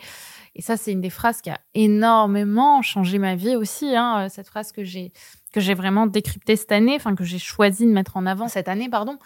Et 0.54 0.60
ça, 0.60 0.76
c'est 0.76 0.92
une 0.92 1.00
des 1.00 1.08
phrases 1.08 1.40
qui 1.40 1.48
a 1.48 1.58
énormément 1.72 2.82
changé 2.82 3.18
ma 3.18 3.34
vie 3.34 3.56
aussi. 3.56 3.96
Hein, 3.96 4.28
cette 4.28 4.48
phrase 4.48 4.70
que 4.70 4.84
j'ai 4.84 5.14
que 5.54 5.60
j'ai 5.60 5.72
vraiment 5.72 6.06
décryptée 6.06 6.56
cette 6.56 6.72
année, 6.72 6.94
enfin 6.94 7.14
que 7.14 7.24
j'ai 7.24 7.38
choisi 7.38 7.86
de 7.86 7.90
mettre 7.90 8.18
en 8.18 8.26
avant 8.26 8.48
cette 8.48 8.68
année, 8.68 8.90
pardon. 8.90 9.18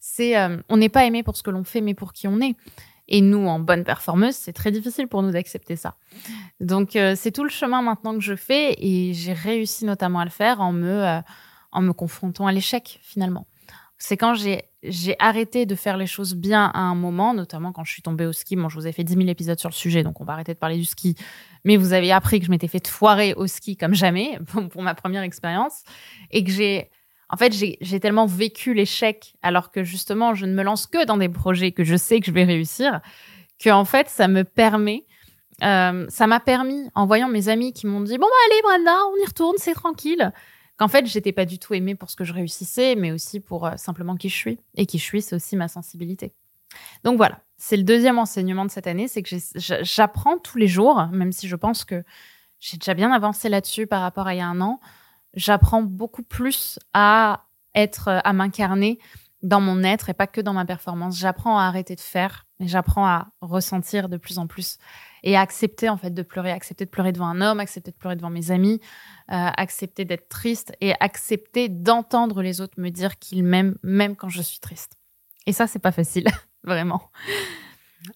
C'est 0.00 0.36
euh, 0.36 0.56
on 0.68 0.76
n'est 0.76 0.88
pas 0.88 1.04
aimé 1.04 1.22
pour 1.22 1.36
ce 1.36 1.44
que 1.44 1.50
l'on 1.50 1.62
fait, 1.62 1.80
mais 1.80 1.94
pour 1.94 2.14
qui 2.14 2.26
on 2.26 2.40
est. 2.40 2.56
Et 3.06 3.20
nous, 3.20 3.46
en 3.46 3.60
bonne 3.60 3.84
performeuse, 3.84 4.34
c'est 4.34 4.54
très 4.54 4.72
difficile 4.72 5.06
pour 5.06 5.22
nous 5.22 5.30
d'accepter 5.30 5.76
ça. 5.76 5.94
Donc, 6.58 6.96
euh, 6.96 7.14
c'est 7.16 7.30
tout 7.30 7.44
le 7.44 7.50
chemin 7.50 7.80
maintenant 7.80 8.14
que 8.14 8.20
je 8.22 8.34
fais 8.34 8.74
et 8.80 9.14
j'ai 9.14 9.34
réussi 9.34 9.84
notamment 9.84 10.18
à 10.18 10.24
le 10.24 10.32
faire 10.32 10.60
en 10.60 10.72
me 10.72 11.04
euh, 11.04 11.20
en 11.76 11.82
me 11.82 11.92
confrontant 11.92 12.46
à 12.46 12.52
l'échec 12.52 12.98
finalement. 13.02 13.46
C'est 13.98 14.16
quand 14.16 14.34
j'ai 14.34 14.64
j'ai 14.82 15.16
arrêté 15.18 15.66
de 15.66 15.74
faire 15.74 15.96
les 15.96 16.06
choses 16.06 16.34
bien 16.34 16.70
à 16.72 16.78
un 16.78 16.94
moment, 16.94 17.34
notamment 17.34 17.72
quand 17.72 17.84
je 17.84 17.92
suis 17.92 18.02
tombée 18.02 18.24
au 18.24 18.32
ski. 18.32 18.54
Bon, 18.54 18.68
je 18.68 18.76
vous 18.76 18.86
ai 18.86 18.92
fait 18.92 19.02
10 19.02 19.14
000 19.14 19.28
épisodes 19.28 19.58
sur 19.58 19.68
le 19.68 19.74
sujet, 19.74 20.04
donc 20.04 20.20
on 20.20 20.24
va 20.24 20.34
arrêter 20.34 20.54
de 20.54 20.58
parler 20.58 20.76
du 20.76 20.84
ski. 20.84 21.16
Mais 21.64 21.76
vous 21.76 21.92
avez 21.92 22.12
appris 22.12 22.38
que 22.38 22.46
je 22.46 22.50
m'étais 22.50 22.68
fait 22.68 22.86
foirer 22.86 23.34
au 23.34 23.46
ski 23.46 23.76
comme 23.76 23.94
jamais 23.94 24.38
pour 24.70 24.82
ma 24.82 24.94
première 24.94 25.22
expérience 25.22 25.82
et 26.30 26.44
que 26.44 26.52
j'ai, 26.52 26.90
en 27.30 27.36
fait, 27.36 27.52
j'ai 27.52 28.00
tellement 28.00 28.26
vécu 28.26 28.74
l'échec 28.74 29.34
alors 29.42 29.70
que 29.72 29.82
justement, 29.82 30.34
je 30.34 30.46
ne 30.46 30.54
me 30.54 30.62
lance 30.62 30.86
que 30.86 31.04
dans 31.04 31.16
des 31.16 31.28
projets 31.28 31.72
que 31.72 31.82
je 31.82 31.96
sais 31.96 32.20
que 32.20 32.26
je 32.26 32.32
vais 32.32 32.44
réussir, 32.44 33.00
que 33.58 33.70
en 33.70 33.84
fait, 33.84 34.08
ça 34.08 34.28
me 34.28 34.44
permet 34.44 35.04
euh, 35.64 36.04
ça 36.10 36.26
m'a 36.26 36.38
permis, 36.38 36.90
en 36.94 37.06
voyant 37.06 37.28
mes 37.28 37.48
amis 37.48 37.72
qui 37.72 37.86
m'ont 37.86 38.02
dit 38.02 38.18
bon 38.18 38.26
bah 38.26 38.34
allez 38.50 38.62
Brenda, 38.62 38.98
on 39.10 39.22
y 39.22 39.26
retourne, 39.26 39.56
c'est 39.56 39.72
tranquille 39.72 40.30
qu'en 40.76 40.88
fait, 40.88 41.06
j'étais 41.06 41.32
pas 41.32 41.44
du 41.44 41.58
tout 41.58 41.74
aimée 41.74 41.94
pour 41.94 42.10
ce 42.10 42.16
que 42.16 42.24
je 42.24 42.32
réussissais, 42.32 42.94
mais 42.96 43.12
aussi 43.12 43.40
pour 43.40 43.66
euh, 43.66 43.76
simplement 43.76 44.16
qui 44.16 44.28
je 44.28 44.36
suis. 44.36 44.58
Et 44.76 44.86
qui 44.86 44.98
je 44.98 45.04
suis, 45.04 45.22
c'est 45.22 45.36
aussi 45.36 45.56
ma 45.56 45.68
sensibilité. 45.68 46.32
Donc 47.04 47.16
voilà, 47.16 47.40
c'est 47.56 47.76
le 47.76 47.82
deuxième 47.82 48.18
enseignement 48.18 48.64
de 48.64 48.70
cette 48.70 48.86
année, 48.86 49.08
c'est 49.08 49.22
que 49.22 49.36
j'apprends 49.54 50.38
tous 50.38 50.58
les 50.58 50.68
jours, 50.68 51.06
même 51.12 51.32
si 51.32 51.48
je 51.48 51.56
pense 51.56 51.84
que 51.84 52.04
j'ai 52.60 52.76
déjà 52.76 52.94
bien 52.94 53.12
avancé 53.12 53.48
là-dessus 53.48 53.86
par 53.86 54.02
rapport 54.02 54.26
à 54.26 54.34
il 54.34 54.38
y 54.38 54.40
a 54.40 54.46
un 54.46 54.60
an. 54.60 54.80
J'apprends 55.34 55.82
beaucoup 55.82 56.22
plus 56.22 56.78
à 56.92 57.44
être, 57.74 58.08
à 58.24 58.32
m'incarner 58.32 58.98
dans 59.42 59.60
mon 59.60 59.82
être 59.84 60.08
et 60.08 60.14
pas 60.14 60.26
que 60.26 60.40
dans 60.40 60.54
ma 60.54 60.64
performance. 60.64 61.18
J'apprends 61.18 61.58
à 61.58 61.64
arrêter 61.64 61.94
de 61.94 62.00
faire 62.00 62.46
et 62.58 62.66
j'apprends 62.66 63.06
à 63.06 63.28
ressentir 63.40 64.08
de 64.08 64.16
plus 64.16 64.38
en 64.38 64.46
plus 64.46 64.78
et 65.26 65.36
accepter 65.36 65.88
en 65.90 65.98
fait 65.98 66.14
de 66.14 66.22
pleurer, 66.22 66.52
accepter 66.52 66.86
de 66.86 66.90
pleurer 66.90 67.12
devant 67.12 67.26
un 67.26 67.42
homme, 67.42 67.58
accepter 67.60 67.90
de 67.90 67.96
pleurer 67.96 68.14
devant 68.14 68.30
mes 68.30 68.52
amis, 68.52 68.80
euh, 69.32 69.50
accepter 69.56 70.04
d'être 70.04 70.28
triste 70.28 70.72
et 70.80 70.94
accepter 71.00 71.68
d'entendre 71.68 72.42
les 72.42 72.60
autres 72.60 72.80
me 72.80 72.90
dire 72.90 73.18
qu'ils 73.18 73.42
m'aiment 73.42 73.76
même 73.82 74.14
quand 74.16 74.28
je 74.28 74.40
suis 74.40 74.60
triste. 74.60 74.92
Et 75.44 75.52
ça 75.52 75.66
c'est 75.66 75.80
pas 75.80 75.92
facile, 75.92 76.28
vraiment. 76.64 77.10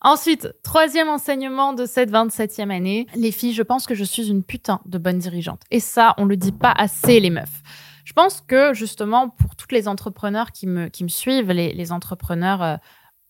Ensuite, 0.02 0.48
troisième 0.62 1.08
enseignement 1.08 1.72
de 1.72 1.84
cette 1.84 2.12
27e 2.12 2.70
année, 2.70 3.08
les 3.16 3.32
filles, 3.32 3.54
je 3.54 3.62
pense 3.62 3.86
que 3.86 3.96
je 3.96 4.04
suis 4.04 4.28
une 4.28 4.44
putain 4.44 4.80
de 4.86 4.98
bonne 4.98 5.18
dirigeante. 5.18 5.62
Et 5.72 5.80
ça, 5.80 6.14
on 6.16 6.26
le 6.26 6.36
dit 6.36 6.52
pas 6.52 6.72
assez 6.76 7.18
les 7.18 7.30
meufs. 7.30 7.62
Je 8.04 8.12
pense 8.12 8.40
que 8.40 8.72
justement, 8.72 9.30
pour 9.30 9.56
toutes 9.56 9.72
les 9.72 9.88
entrepreneurs 9.88 10.52
qui 10.52 10.68
me, 10.68 10.86
qui 10.88 11.02
me 11.02 11.08
suivent, 11.08 11.50
les, 11.50 11.72
les 11.72 11.90
entrepreneurs 11.90 12.62
euh, 12.62 12.76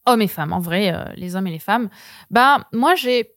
hommes 0.06 0.22
et 0.22 0.28
femmes, 0.28 0.52
en 0.52 0.60
vrai, 0.60 0.92
euh, 0.92 1.04
les 1.16 1.34
hommes 1.34 1.46
et 1.46 1.50
les 1.50 1.58
femmes, 1.58 1.88
bah, 2.30 2.66
moi, 2.72 2.94
j'ai, 2.94 3.34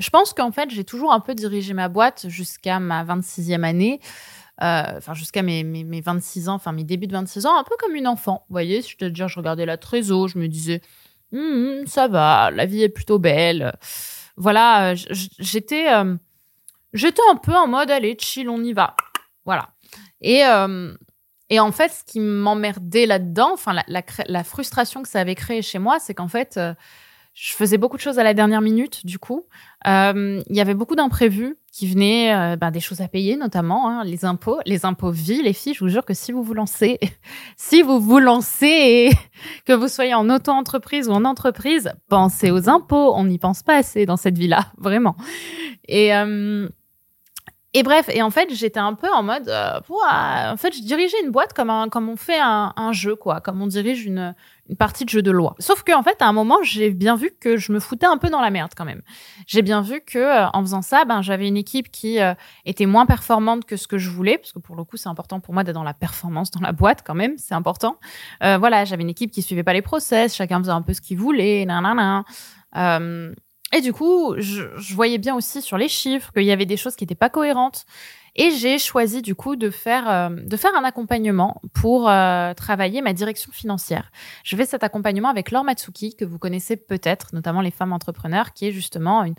je 0.00 0.10
pense 0.10 0.32
qu'en 0.32 0.50
fait, 0.50 0.70
j'ai 0.70 0.84
toujours 0.84 1.12
un 1.12 1.20
peu 1.20 1.34
dirigé 1.34 1.74
ma 1.74 1.88
boîte 1.88 2.26
jusqu'à 2.28 2.80
ma 2.80 3.04
26e 3.04 3.62
année. 3.62 4.00
Euh, 4.62 4.82
enfin 4.98 5.14
jusqu'à 5.14 5.40
mes, 5.42 5.64
mes, 5.64 5.84
mes, 5.84 6.02
26 6.02 6.50
ans, 6.50 6.54
enfin 6.54 6.72
mes 6.72 6.84
débuts 6.84 7.06
de 7.06 7.12
26 7.12 7.46
ans, 7.46 7.58
un 7.58 7.64
peu 7.64 7.76
comme 7.78 7.94
une 7.94 8.06
enfant. 8.06 8.44
Vous 8.48 8.54
voyez, 8.54 8.82
je 8.82 8.96
te 8.96 9.06
dire, 9.06 9.28
je 9.28 9.38
regardais 9.38 9.64
la 9.64 9.78
trésor, 9.78 10.28
je 10.28 10.38
me 10.38 10.48
disais, 10.48 10.82
hum, 11.32 11.86
ça 11.86 12.08
va, 12.08 12.50
la 12.50 12.66
vie 12.66 12.82
est 12.82 12.90
plutôt 12.90 13.18
belle. 13.18 13.72
Voilà, 14.36 14.94
j'étais, 14.94 15.86
j'étais 16.92 17.22
un 17.30 17.36
peu 17.36 17.54
en 17.54 17.68
mode 17.68 17.90
allez 17.90 18.18
chill, 18.20 18.50
on 18.50 18.62
y 18.62 18.74
va, 18.74 18.96
voilà. 19.46 19.70
Et 20.20 20.44
euh, 20.44 20.94
et 21.50 21.58
en 21.58 21.72
fait, 21.72 21.88
ce 21.90 22.04
qui 22.04 22.20
m'emmerdait 22.20 23.06
là-dedans, 23.06 23.50
enfin 23.52 23.72
la, 23.72 24.02
la, 24.26 24.44
frustration 24.44 25.02
que 25.02 25.08
ça 25.08 25.20
avait 25.20 25.34
créé 25.34 25.62
chez 25.62 25.80
moi, 25.80 25.98
c'est 25.98 26.14
qu'en 26.14 26.28
fait, 26.28 26.56
euh, 26.56 26.74
je 27.42 27.54
faisais 27.54 27.78
beaucoup 27.78 27.96
de 27.96 28.02
choses 28.02 28.18
à 28.18 28.22
la 28.22 28.34
dernière 28.34 28.60
minute. 28.60 29.06
Du 29.06 29.18
coup, 29.18 29.46
euh, 29.86 30.42
il 30.50 30.54
y 30.54 30.60
avait 30.60 30.74
beaucoup 30.74 30.94
d'imprévus 30.94 31.56
qui 31.72 31.86
venaient, 31.86 32.34
euh, 32.34 32.56
ben, 32.56 32.70
des 32.70 32.80
choses 32.80 33.00
à 33.00 33.08
payer 33.08 33.36
notamment, 33.38 33.88
hein, 33.88 34.04
les 34.04 34.26
impôts, 34.26 34.58
les 34.66 34.84
impôts 34.84 35.10
vie, 35.10 35.40
les 35.40 35.54
filles. 35.54 35.72
Je 35.72 35.80
vous 35.80 35.88
jure 35.88 36.04
que 36.04 36.12
si 36.12 36.32
vous 36.32 36.42
vous 36.42 36.52
lancez, 36.52 37.00
si 37.56 37.80
vous 37.80 37.98
vous 37.98 38.18
lancez, 38.18 39.08
que 39.64 39.72
vous 39.72 39.88
soyez 39.88 40.12
en 40.12 40.28
auto-entreprise 40.28 41.08
ou 41.08 41.12
en 41.12 41.24
entreprise, 41.24 41.94
pensez 42.10 42.50
aux 42.50 42.68
impôts. 42.68 43.14
On 43.14 43.24
n'y 43.24 43.38
pense 43.38 43.62
pas 43.62 43.76
assez 43.76 44.04
dans 44.04 44.18
cette 44.18 44.36
vie-là, 44.36 44.66
vraiment. 44.76 45.16
Et 45.88 46.14
euh, 46.14 46.68
et 47.72 47.82
bref, 47.82 48.08
et 48.08 48.20
en 48.22 48.30
fait, 48.30 48.52
j'étais 48.52 48.80
un 48.80 48.94
peu 48.94 49.08
en 49.12 49.22
mode, 49.22 49.48
euh, 49.48 49.78
en 49.88 50.56
fait, 50.56 50.74
je 50.74 50.82
dirigeais 50.82 51.22
une 51.24 51.30
boîte 51.30 51.52
comme 51.52 51.70
un, 51.70 51.88
comme 51.88 52.08
on 52.08 52.16
fait 52.16 52.40
un, 52.40 52.72
un 52.76 52.92
jeu, 52.92 53.14
quoi, 53.14 53.40
comme 53.40 53.62
on 53.62 53.68
dirige 53.68 54.04
une, 54.04 54.34
une 54.68 54.76
partie 54.76 55.04
de 55.04 55.10
jeu 55.10 55.22
de 55.22 55.30
loi. 55.30 55.54
Sauf 55.60 55.84
que, 55.84 55.92
en 55.92 56.02
fait, 56.02 56.20
à 56.20 56.26
un 56.26 56.32
moment, 56.32 56.58
j'ai 56.62 56.90
bien 56.90 57.14
vu 57.14 57.30
que 57.38 57.56
je 57.56 57.70
me 57.70 57.78
foutais 57.78 58.06
un 58.06 58.18
peu 58.18 58.28
dans 58.28 58.40
la 58.40 58.50
merde 58.50 58.72
quand 58.76 58.84
même. 58.84 59.02
J'ai 59.46 59.62
bien 59.62 59.82
vu 59.82 60.00
que, 60.00 60.18
euh, 60.18 60.48
en 60.52 60.62
faisant 60.62 60.82
ça, 60.82 61.04
ben, 61.04 61.22
j'avais 61.22 61.46
une 61.46 61.56
équipe 61.56 61.90
qui 61.90 62.20
euh, 62.20 62.34
était 62.64 62.86
moins 62.86 63.06
performante 63.06 63.64
que 63.64 63.76
ce 63.76 63.86
que 63.86 63.98
je 63.98 64.10
voulais, 64.10 64.38
parce 64.38 64.52
que 64.52 64.58
pour 64.58 64.74
le 64.74 64.82
coup, 64.84 64.96
c'est 64.96 65.08
important 65.08 65.38
pour 65.38 65.54
moi 65.54 65.62
d'être 65.62 65.74
dans 65.74 65.84
la 65.84 65.94
performance 65.94 66.50
dans 66.50 66.60
la 66.60 66.72
boîte 66.72 67.02
quand 67.06 67.14
même, 67.14 67.34
c'est 67.38 67.54
important. 67.54 67.98
Euh, 68.42 68.58
voilà, 68.58 68.84
j'avais 68.84 69.02
une 69.02 69.10
équipe 69.10 69.30
qui 69.30 69.42
suivait 69.42 69.62
pas 69.64 69.74
les 69.74 69.82
process, 69.82 70.34
chacun 70.34 70.58
faisait 70.58 70.72
un 70.72 70.82
peu 70.82 70.92
ce 70.92 71.00
qu'il 71.00 71.18
voulait, 71.18 71.64
nanana. 71.66 72.24
Euh, 72.76 73.32
et 73.72 73.80
du 73.80 73.92
coup, 73.92 74.34
je, 74.36 74.64
je, 74.76 74.94
voyais 74.94 75.18
bien 75.18 75.34
aussi 75.34 75.62
sur 75.62 75.78
les 75.78 75.88
chiffres 75.88 76.32
qu'il 76.32 76.44
y 76.44 76.50
avait 76.50 76.66
des 76.66 76.76
choses 76.76 76.96
qui 76.96 77.04
n'étaient 77.04 77.14
pas 77.14 77.30
cohérentes. 77.30 77.86
Et 78.36 78.52
j'ai 78.52 78.78
choisi 78.78 79.22
du 79.22 79.34
coup 79.34 79.56
de 79.56 79.70
faire 79.70 80.08
euh, 80.08 80.28
de 80.30 80.56
faire 80.56 80.74
un 80.76 80.84
accompagnement 80.84 81.60
pour 81.74 82.08
euh, 82.08 82.54
travailler 82.54 83.02
ma 83.02 83.12
direction 83.12 83.50
financière. 83.52 84.12
Je 84.44 84.56
fais 84.56 84.66
cet 84.66 84.84
accompagnement 84.84 85.28
avec 85.28 85.50
Laure 85.50 85.64
Matsuki 85.64 86.14
que 86.14 86.24
vous 86.24 86.38
connaissez 86.38 86.76
peut-être, 86.76 87.34
notamment 87.34 87.60
les 87.60 87.72
femmes 87.72 87.92
entrepreneurs, 87.92 88.52
qui 88.52 88.68
est 88.68 88.72
justement 88.72 89.24
une, 89.24 89.34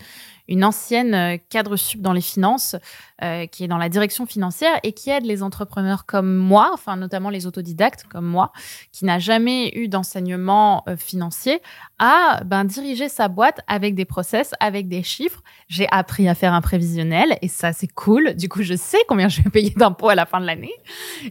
une 0.52 0.66
ancienne 0.66 1.14
euh, 1.14 1.38
cadre 1.50 1.78
sup 1.78 2.02
dans 2.02 2.12
les 2.12 2.22
finances, 2.22 2.76
euh, 3.24 3.46
qui 3.48 3.64
est 3.64 3.68
dans 3.68 3.78
la 3.78 3.88
direction 3.88 4.26
financière 4.26 4.78
et 4.84 4.92
qui 4.92 5.10
aide 5.10 5.26
les 5.26 5.44
entrepreneurs 5.44 6.06
comme 6.06 6.36
moi, 6.36 6.72
enfin 6.74 6.98
notamment 6.98 7.30
les 7.30 7.48
autodidactes 7.48 8.04
comme 8.10 8.26
moi, 8.26 8.52
qui 8.92 9.06
n'a 9.06 9.18
jamais 9.18 9.72
eu 9.78 9.88
d'enseignement 9.88 10.84
euh, 10.90 10.98
financier, 10.98 11.62
à 12.00 12.42
ben, 12.46 12.66
diriger 12.66 13.08
sa 13.08 13.30
boîte 13.30 13.62
avec 13.68 13.96
des 13.96 14.04
process, 14.04 14.52
avec 14.60 14.90
des 14.90 15.04
chiffres. 15.04 15.42
J'ai 15.70 15.88
appris 15.90 16.28
à 16.28 16.36
faire 16.36 16.54
un 16.54 16.62
prévisionnel 16.62 17.38
et 17.42 17.48
ça 17.48 17.72
c'est 17.72 17.88
cool. 17.88 18.36
Du 18.36 18.50
coup, 18.50 18.62
je 18.62 18.76
sais 18.76 19.00
combien 19.08 19.30
je 19.30 19.42
vais 19.42 19.50
payer 19.50 19.70
d'impôts 19.78 20.10
à 20.10 20.16
la 20.16 20.26
fin 20.26 20.42
de 20.42 20.46
l'année. 20.46 20.74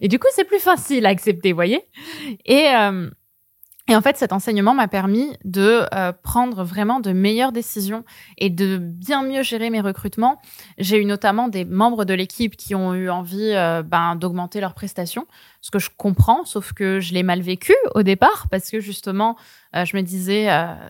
Et 0.00 0.09
du 0.09 0.19
coup, 0.19 0.29
c'est 0.35 0.45
plus 0.45 0.61
facile 0.61 1.05
à 1.05 1.11
accepter, 1.11 1.53
voyez. 1.53 1.85
Et 2.47 2.69
et 3.90 3.97
en 3.97 4.02
fait, 4.02 4.16
cet 4.16 4.32
enseignement 4.32 4.73
m'a 4.73 4.87
permis 4.87 5.32
de 5.44 5.85
euh, 5.94 6.12
prendre 6.12 6.62
vraiment 6.62 7.00
de 7.00 7.11
meilleures 7.11 7.50
décisions 7.50 8.04
et 8.38 8.49
de 8.49 8.78
bien 8.78 9.25
mieux 9.25 9.42
gérer 9.42 9.68
mes 9.68 9.80
recrutements. 9.80 10.40
J'ai 10.78 10.99
eu 10.99 11.04
notamment 11.04 11.49
des 11.49 11.64
membres 11.64 12.04
de 12.04 12.14
l'équipe 12.14 12.56
qui 12.56 12.76
ont 12.76 12.94
eu 12.94 13.11
envie 13.11 13.50
euh, 13.52 13.82
ben, 13.82 14.14
d'augmenter 14.14 14.61
leurs 14.61 14.75
prestations, 14.75 15.26
ce 15.61 15.73
que 15.73 15.80
je 15.80 15.90
comprends, 15.97 16.44
sauf 16.44 16.73
que 16.73 17.00
je 17.00 17.14
l'ai 17.14 17.25
mal 17.25 17.40
vécu 17.40 17.75
au 17.97 18.04
départ 18.04 18.47
parce 18.49 18.70
que 18.70 18.78
justement, 18.78 19.37
euh, 19.75 19.85
je 19.85 19.97
me 19.97 20.03
disais 20.03 20.49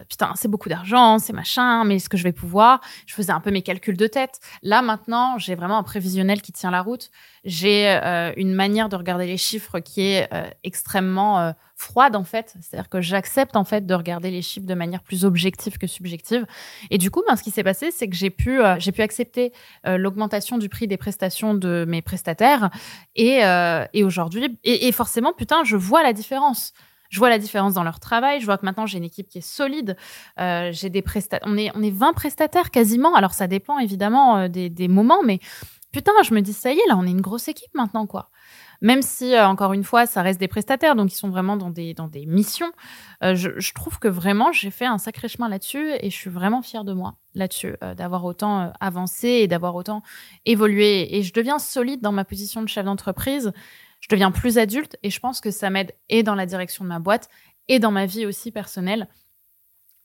putain, 0.09 0.33
c'est 0.37 0.49
beaucoup 0.49 0.69
d'argent, 0.69 1.19
c'est 1.19 1.33
machin, 1.33 1.85
mais 1.85 1.97
est-ce 1.97 2.09
que 2.09 2.17
je 2.17 2.25
vais 2.25 2.33
pouvoir? 2.33 2.81
Je 3.07 3.15
faisais 3.15 3.33
un 3.33 3.41
peu 3.41 3.51
mes 3.51 3.63
calculs 3.63 3.97
de 3.97 4.07
tête. 4.07 4.41
Là 4.63 4.83
maintenant, 4.83 5.39
j'ai 5.39 5.55
vraiment 5.55 5.79
un 5.79 5.83
prévisionnel 5.83 6.43
qui 6.43 6.53
tient 6.53 6.71
la 6.71 6.83
route. 6.83 7.11
J'ai 7.45 7.89
une 8.37 8.55
manière 8.55 8.89
de 8.89 8.97
regarder 8.97 9.27
les 9.27 9.39
chiffres 9.39 9.81
qui 9.81 10.03
est 10.03 10.29
extrêmement 10.63 11.55
froide 11.81 12.15
en 12.15 12.25
fait, 12.25 12.55
c'est-à-dire 12.61 12.91
que 12.91 13.01
j'accepte 13.01 13.57
en 13.57 13.65
fait 13.65 13.87
de 13.87 13.95
regarder 13.95 14.31
les 14.31 14.43
chiffres 14.43 14.67
de 14.67 14.75
manière 14.75 15.03
plus 15.03 15.25
objective 15.25 15.79
que 15.79 15.87
subjective. 15.87 16.47
Et 16.91 16.99
du 16.99 17.11
coup, 17.11 17.23
ben, 17.27 17.37
ce 17.37 17.43
qui 17.43 17.51
s'est 17.51 17.65
passé, 17.65 17.91
c'est 17.91 18.09
que 18.09 18.15
j'ai 18.15 18.29
pu 18.31 18.61
euh, 18.61 18.77
pu 18.77 19.03
accepter 19.03 19.53
euh, 19.87 19.97
l'augmentation 19.97 20.59
du 20.59 20.69
prix 20.69 20.87
des 20.87 20.99
prestations 20.99 21.55
de 21.55 21.87
mes 21.89 22.03
prestataires 22.03 22.71
et 23.17 23.45
euh, 23.45 23.87
aujourd'hui 24.05 24.59
et, 24.63 24.93
forcément 24.93 25.33
putain, 25.33 25.65
je 25.65 25.77
vois 25.77 26.03
la 26.03 26.13
différence. 26.13 26.75
Je 27.11 27.19
vois 27.19 27.29
la 27.29 27.39
différence 27.39 27.75
dans 27.75 27.85
leur 27.85 28.01
travail. 28.01 28.41
Je 28.41 28.47
vois 28.47 28.57
que 28.57 28.65
maintenant 28.65 28.87
j'ai 28.87 28.99
une 28.99 29.05
équipe 29.05 29.29
qui 29.29 29.39
est 29.39 29.47
solide. 29.47 29.97
Euh, 30.41 30.71
j'ai 30.73 30.89
des 30.89 31.03
prestataires. 31.03 31.47
On 31.51 31.59
est 31.59 31.71
on 31.75 31.83
est 31.83 31.91
20 31.91 32.15
prestataires 32.15 32.71
quasiment. 32.71 33.15
Alors 33.15 33.35
ça 33.35 33.47
dépend 33.47 33.79
évidemment 33.79 34.49
des, 34.49 34.71
des 34.71 34.89
moments, 34.89 35.23
mais 35.23 35.39
putain, 35.93 36.13
je 36.25 36.33
me 36.33 36.41
dis 36.41 36.55
ça 36.55 36.73
y 36.73 36.79
est 36.79 36.89
là, 36.89 36.97
on 36.97 37.07
est 37.07 37.11
une 37.11 37.21
grosse 37.21 37.49
équipe 37.49 37.75
maintenant 37.75 38.07
quoi 38.07 38.31
même 38.81 39.03
si 39.03 39.35
euh, 39.35 39.47
encore 39.47 39.73
une 39.73 39.85
fois 39.85 40.07
ça 40.07 40.23
reste 40.23 40.41
des 40.41 40.49
prestataires 40.49 40.97
donc 40.97 41.13
ils 41.13 41.17
sont 41.17 41.29
vraiment 41.29 41.57
dans 41.57 41.71
des 41.71 41.95
dans 41.95 42.09
des 42.09 42.27
missions 42.27 42.73
euh, 43.23 43.35
je, 43.35 43.73
trouve 43.75 43.99
que 43.99 44.09
vraiment 44.09 44.53
j'ai 44.53 44.71
fait 44.71 44.87
un 44.87 44.99
sacré 44.99 45.29
chemin 45.29 45.49
là-dessus 45.49 45.93
et 46.01 46.11
je 46.11 46.17
suis 46.17 46.31
vraiment 46.31 46.63
fière 46.63 46.85
de 46.85 46.93
moi 46.93 47.17
là-dessus 47.35 47.77
euh, 47.83 47.95
d'avoir 47.95 48.25
autant 48.25 48.61
euh, 48.61 48.69
avancé 48.81 49.29
et 49.29 49.49
d'avoir 49.49 49.75
autant 49.75 50.03
évolué 50.47 51.17
et 51.17 51.23
je 51.23 51.33
deviens 51.33 51.59
solide 51.59 52.01
dans 52.01 52.13
ma 52.13 52.25
position 52.25 52.63
de 52.63 52.69
chef 52.69 52.85
d'entreprise 52.85 53.53
je 54.01 54.09
deviens 54.09 54.31
plus 54.31 54.59
adulte 54.59 54.97
et 55.03 55.11
je 55.11 55.21
pense 55.21 55.41
que 55.41 55.51
ça 55.51 55.71
m'aide 55.71 55.93
et 56.09 56.23
dans 56.23 56.35
la 56.35 56.47
direction 56.47 56.85
de 56.85 56.89
ma 56.89 56.99
boîte 56.99 57.29
et 57.69 57.79
dans 57.79 57.93
ma 57.93 58.07
vie 58.07 58.27
aussi 58.27 58.51
personnelle 58.51 59.09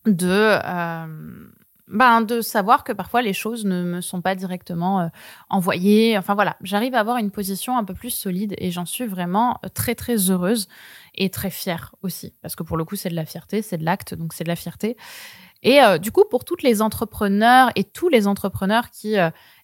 de 0.06 0.28
euh, 0.30 1.08
ben, 1.88 2.42
savoir 2.42 2.84
que 2.84 2.92
parfois 2.92 3.22
les 3.22 3.34
choses 3.34 3.66
ne 3.66 3.84
me 3.84 4.02
sont 4.02 4.22
pas 4.22 4.36
directement 4.36 5.02
euh, 5.02 5.08
envoyées. 5.50 6.18
Enfin 6.18 6.36
voilà, 6.36 6.58
j'arrive 6.62 6.96
à 6.96 7.00
avoir 7.00 7.18
une 7.18 7.32
position 7.32 7.78
un 7.78 7.84
peu 7.84 7.94
plus 7.94 8.12
solide 8.12 8.56
et 8.58 8.72
j'en 8.72 8.86
suis 8.86 9.06
vraiment 9.06 9.60
euh, 9.66 9.70
très 9.70 9.96
très 9.96 10.30
heureuse 10.30 10.68
et 11.16 11.30
très 11.30 11.50
fière 11.50 11.96
aussi. 12.02 12.34
Parce 12.42 12.56
que 12.56 12.64
pour 12.64 12.78
le 12.78 12.86
coup, 12.86 12.96
c'est 12.96 13.10
de 13.10 13.16
la 13.16 13.26
fierté, 13.26 13.62
c'est 13.62 13.78
de 13.78 13.86
l'acte, 13.86 14.14
donc 14.14 14.34
c'est 14.34 14.44
de 14.44 14.50
la 14.50 14.56
fierté. 14.56 14.98
Et 15.64 15.80
du 16.00 16.12
coup, 16.12 16.26
pour 16.30 16.46
toutes 16.46 16.62
les 16.62 16.84
entrepreneurs 16.84 17.72
et 17.76 17.84
tous 17.84 18.08
les 18.08 18.28
entrepreneurs 18.28 18.92
qui 18.92 19.16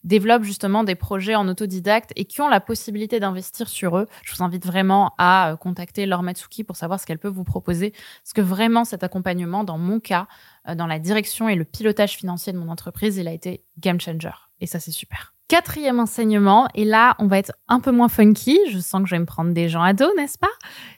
développent 0.03 0.43
justement 0.43 0.83
des 0.83 0.95
projets 0.95 1.35
en 1.35 1.47
autodidacte 1.47 2.11
et 2.15 2.25
qui 2.25 2.41
ont 2.41 2.49
la 2.49 2.59
possibilité 2.59 3.19
d'investir 3.19 3.69
sur 3.69 3.97
eux, 3.97 4.07
je 4.23 4.35
vous 4.35 4.43
invite 4.43 4.65
vraiment 4.65 5.13
à 5.17 5.51
euh, 5.51 5.55
contacter 5.55 6.05
Laure 6.05 6.23
Matsuki 6.23 6.63
pour 6.63 6.75
savoir 6.75 6.99
ce 6.99 7.05
qu'elle 7.05 7.19
peut 7.19 7.27
vous 7.27 7.43
proposer. 7.43 7.91
Parce 7.91 8.33
que 8.33 8.41
vraiment, 8.41 8.85
cet 8.85 9.03
accompagnement, 9.03 9.63
dans 9.63 9.77
mon 9.77 9.99
cas, 9.99 10.27
euh, 10.67 10.75
dans 10.75 10.87
la 10.87 10.99
direction 10.99 11.49
et 11.49 11.55
le 11.55 11.65
pilotage 11.65 12.15
financier 12.17 12.53
de 12.53 12.57
mon 12.57 12.69
entreprise, 12.69 13.17
il 13.17 13.27
a 13.27 13.33
été 13.33 13.63
game 13.79 13.99
changer. 13.99 14.31
Et 14.59 14.67
ça, 14.67 14.79
c'est 14.79 14.91
super. 14.91 15.33
Quatrième 15.47 15.99
enseignement, 15.99 16.69
et 16.75 16.85
là, 16.85 17.15
on 17.19 17.27
va 17.27 17.37
être 17.37 17.51
un 17.67 17.81
peu 17.81 17.91
moins 17.91 18.07
funky, 18.07 18.57
je 18.69 18.79
sens 18.79 19.01
que 19.01 19.09
je 19.09 19.15
vais 19.15 19.19
me 19.19 19.25
prendre 19.25 19.53
des 19.53 19.67
gens 19.67 19.81
à 19.81 19.91
dos, 19.91 20.09
n'est-ce 20.15 20.37
pas? 20.37 20.47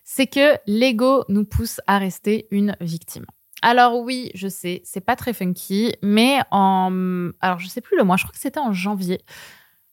C'est 0.03 0.27
que 0.27 0.57
l'ego 0.67 1.23
nous 1.27 1.43
pousse 1.43 1.81
à 1.87 1.97
rester 1.97 2.47
une 2.51 2.77
victime. 2.79 3.25
Alors 3.65 3.97
oui, 4.01 4.29
je 4.35 4.49
sais, 4.49 4.81
c'est 4.83 4.99
pas 4.99 5.15
très 5.15 5.31
funky, 5.31 5.95
mais 6.01 6.39
en 6.51 7.31
alors 7.39 7.59
je 7.59 7.67
sais 7.67 7.79
plus 7.79 7.95
le 7.97 8.03
mois, 8.03 8.17
je 8.17 8.23
crois 8.23 8.33
que 8.33 8.39
c'était 8.39 8.59
en 8.59 8.73
janvier. 8.73 9.21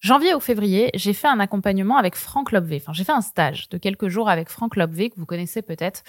Janvier 0.00 0.34
ou 0.34 0.40
février, 0.40 0.90
j'ai 0.94 1.12
fait 1.12 1.28
un 1.28 1.38
accompagnement 1.38 1.96
avec 1.96 2.16
Franck 2.16 2.50
Lobvé. 2.50 2.80
Enfin, 2.82 2.92
j'ai 2.92 3.04
fait 3.04 3.12
un 3.12 3.20
stage 3.20 3.68
de 3.68 3.78
quelques 3.78 4.08
jours 4.08 4.28
avec 4.28 4.48
Franck 4.48 4.74
Lobvé 4.74 5.10
que 5.10 5.20
vous 5.20 5.26
connaissez 5.26 5.62
peut-être, 5.62 6.02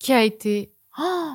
qui 0.00 0.12
a 0.12 0.24
été 0.24 0.72
oh, 0.98 1.34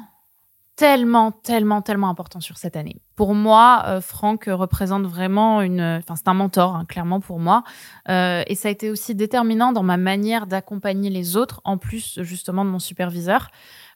tellement, 0.75 1.31
tellement, 1.31 1.81
tellement 1.81 2.09
important 2.09 2.41
sur 2.41 2.57
cette 2.57 2.75
année. 2.75 2.97
Pour 3.15 3.33
moi, 3.33 3.83
euh, 3.85 4.01
Franck 4.01 4.49
représente 4.51 5.03
vraiment 5.03 5.61
une, 5.61 5.99
enfin 5.99 6.17
c'est 6.17 6.27
un 6.27 6.33
mentor 6.33 6.75
hein, 6.75 6.83
clairement 6.83 7.21
pour 7.21 7.39
moi, 7.39 7.63
euh, 8.09 8.43
et 8.45 8.55
ça 8.55 8.67
a 8.67 8.71
été 8.71 8.89
aussi 8.89 9.15
déterminant 9.15 9.71
dans 9.71 9.83
ma 9.83 9.95
manière 9.95 10.47
d'accompagner 10.47 11.09
les 11.09 11.37
autres, 11.37 11.61
en 11.63 11.77
plus 11.77 12.19
justement 12.23 12.65
de 12.65 12.69
mon 12.69 12.79
superviseur, 12.79 13.51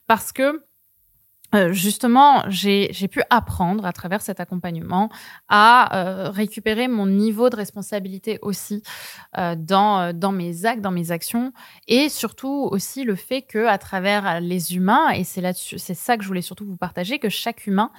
parce 0.06 0.32
que 0.32 0.64
euh, 1.56 1.72
justement, 1.72 2.44
j'ai 2.48 3.08
pu 3.08 3.22
apprendre 3.30 3.86
à 3.86 3.92
travers 3.92 4.20
cet 4.20 4.40
accompagnement 4.40 5.08
à 5.48 5.96
euh, 5.96 6.30
récupérer 6.30 6.86
mon 6.86 7.06
niveau 7.06 7.50
de 7.50 7.56
responsabilité 7.56 8.38
aussi 8.42 8.82
euh, 9.38 9.56
dans, 9.56 10.12
dans 10.12 10.32
mes 10.32 10.66
actes, 10.66 10.82
dans 10.82 10.90
mes 10.90 11.10
actions, 11.10 11.52
et 11.88 12.08
surtout 12.08 12.68
aussi 12.70 13.04
le 13.04 13.14
fait 13.14 13.42
que 13.42 13.66
à 13.66 13.78
travers 13.78 14.40
les 14.40 14.76
humains, 14.76 15.10
et 15.10 15.24
c'est 15.24 15.40
là-dessus, 15.40 15.78
ça 15.78 16.16
que 16.16 16.22
je 16.22 16.28
voulais 16.28 16.42
surtout 16.42 16.66
vous 16.66 16.76
partager, 16.76 17.18
que 17.18 17.28
chaque 17.28 17.66
humain, 17.66 17.90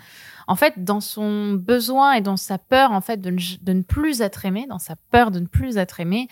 en 0.48 0.56
fait, 0.56 0.84
dans 0.84 1.02
son 1.02 1.54
besoin 1.54 2.14
et 2.14 2.22
dans 2.22 2.38
sa 2.38 2.58
peur, 2.58 2.92
en 2.92 3.02
fait, 3.02 3.18
de 3.18 3.36
de 3.62 3.74
ne 3.74 3.82
plus 3.82 4.22
être 4.22 4.46
aimé, 4.46 4.66
dans 4.70 4.80
sa 4.80 4.96
peur 5.12 5.32
de 5.32 5.40
ne 5.40 5.48
plus 5.48 5.78
être 5.78 6.00
aimé, 6.00 6.28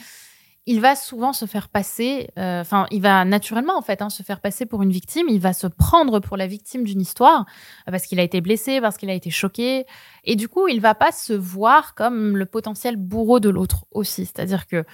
il 0.68 0.82
va 0.82 0.96
souvent 0.96 1.32
se 1.32 1.46
faire 1.46 1.70
passer, 1.70 2.30
euh, 2.40 2.62
enfin, 2.62 2.88
il 2.90 3.02
va 3.02 3.24
naturellement 3.24 3.78
en 3.78 3.84
fait 3.84 4.02
hein, 4.02 4.10
se 4.10 4.24
faire 4.24 4.42
passer 4.42 4.66
pour 4.66 4.82
une 4.82 4.92
victime. 4.92 5.28
Il 5.30 5.40
va 5.40 5.54
se 5.54 5.68
prendre 5.68 6.20
pour 6.20 6.38
la 6.38 6.48
victime 6.48 6.84
d'une 6.84 7.02
histoire 7.02 7.46
euh, 7.88 7.92
parce 7.92 8.08
qu'il 8.08 8.20
a 8.20 8.24
été 8.24 8.42
blessé, 8.42 8.82
parce 8.82 8.98
qu'il 8.98 9.10
a 9.12 9.14
été 9.14 9.30
choqué, 9.30 9.86
et 10.24 10.36
du 10.36 10.48
coup, 10.50 10.68
il 10.68 10.82
va 10.82 10.96
pas 10.96 11.12
se 11.12 11.34
voir 11.34 11.94
comme 11.94 12.36
le 12.36 12.48
potentiel 12.48 12.96
bourreau 12.96 13.40
de 13.40 13.50
l'autre 13.50 13.86
aussi. 13.92 14.26
C'est-à-dire 14.26 14.66
que 14.66 14.86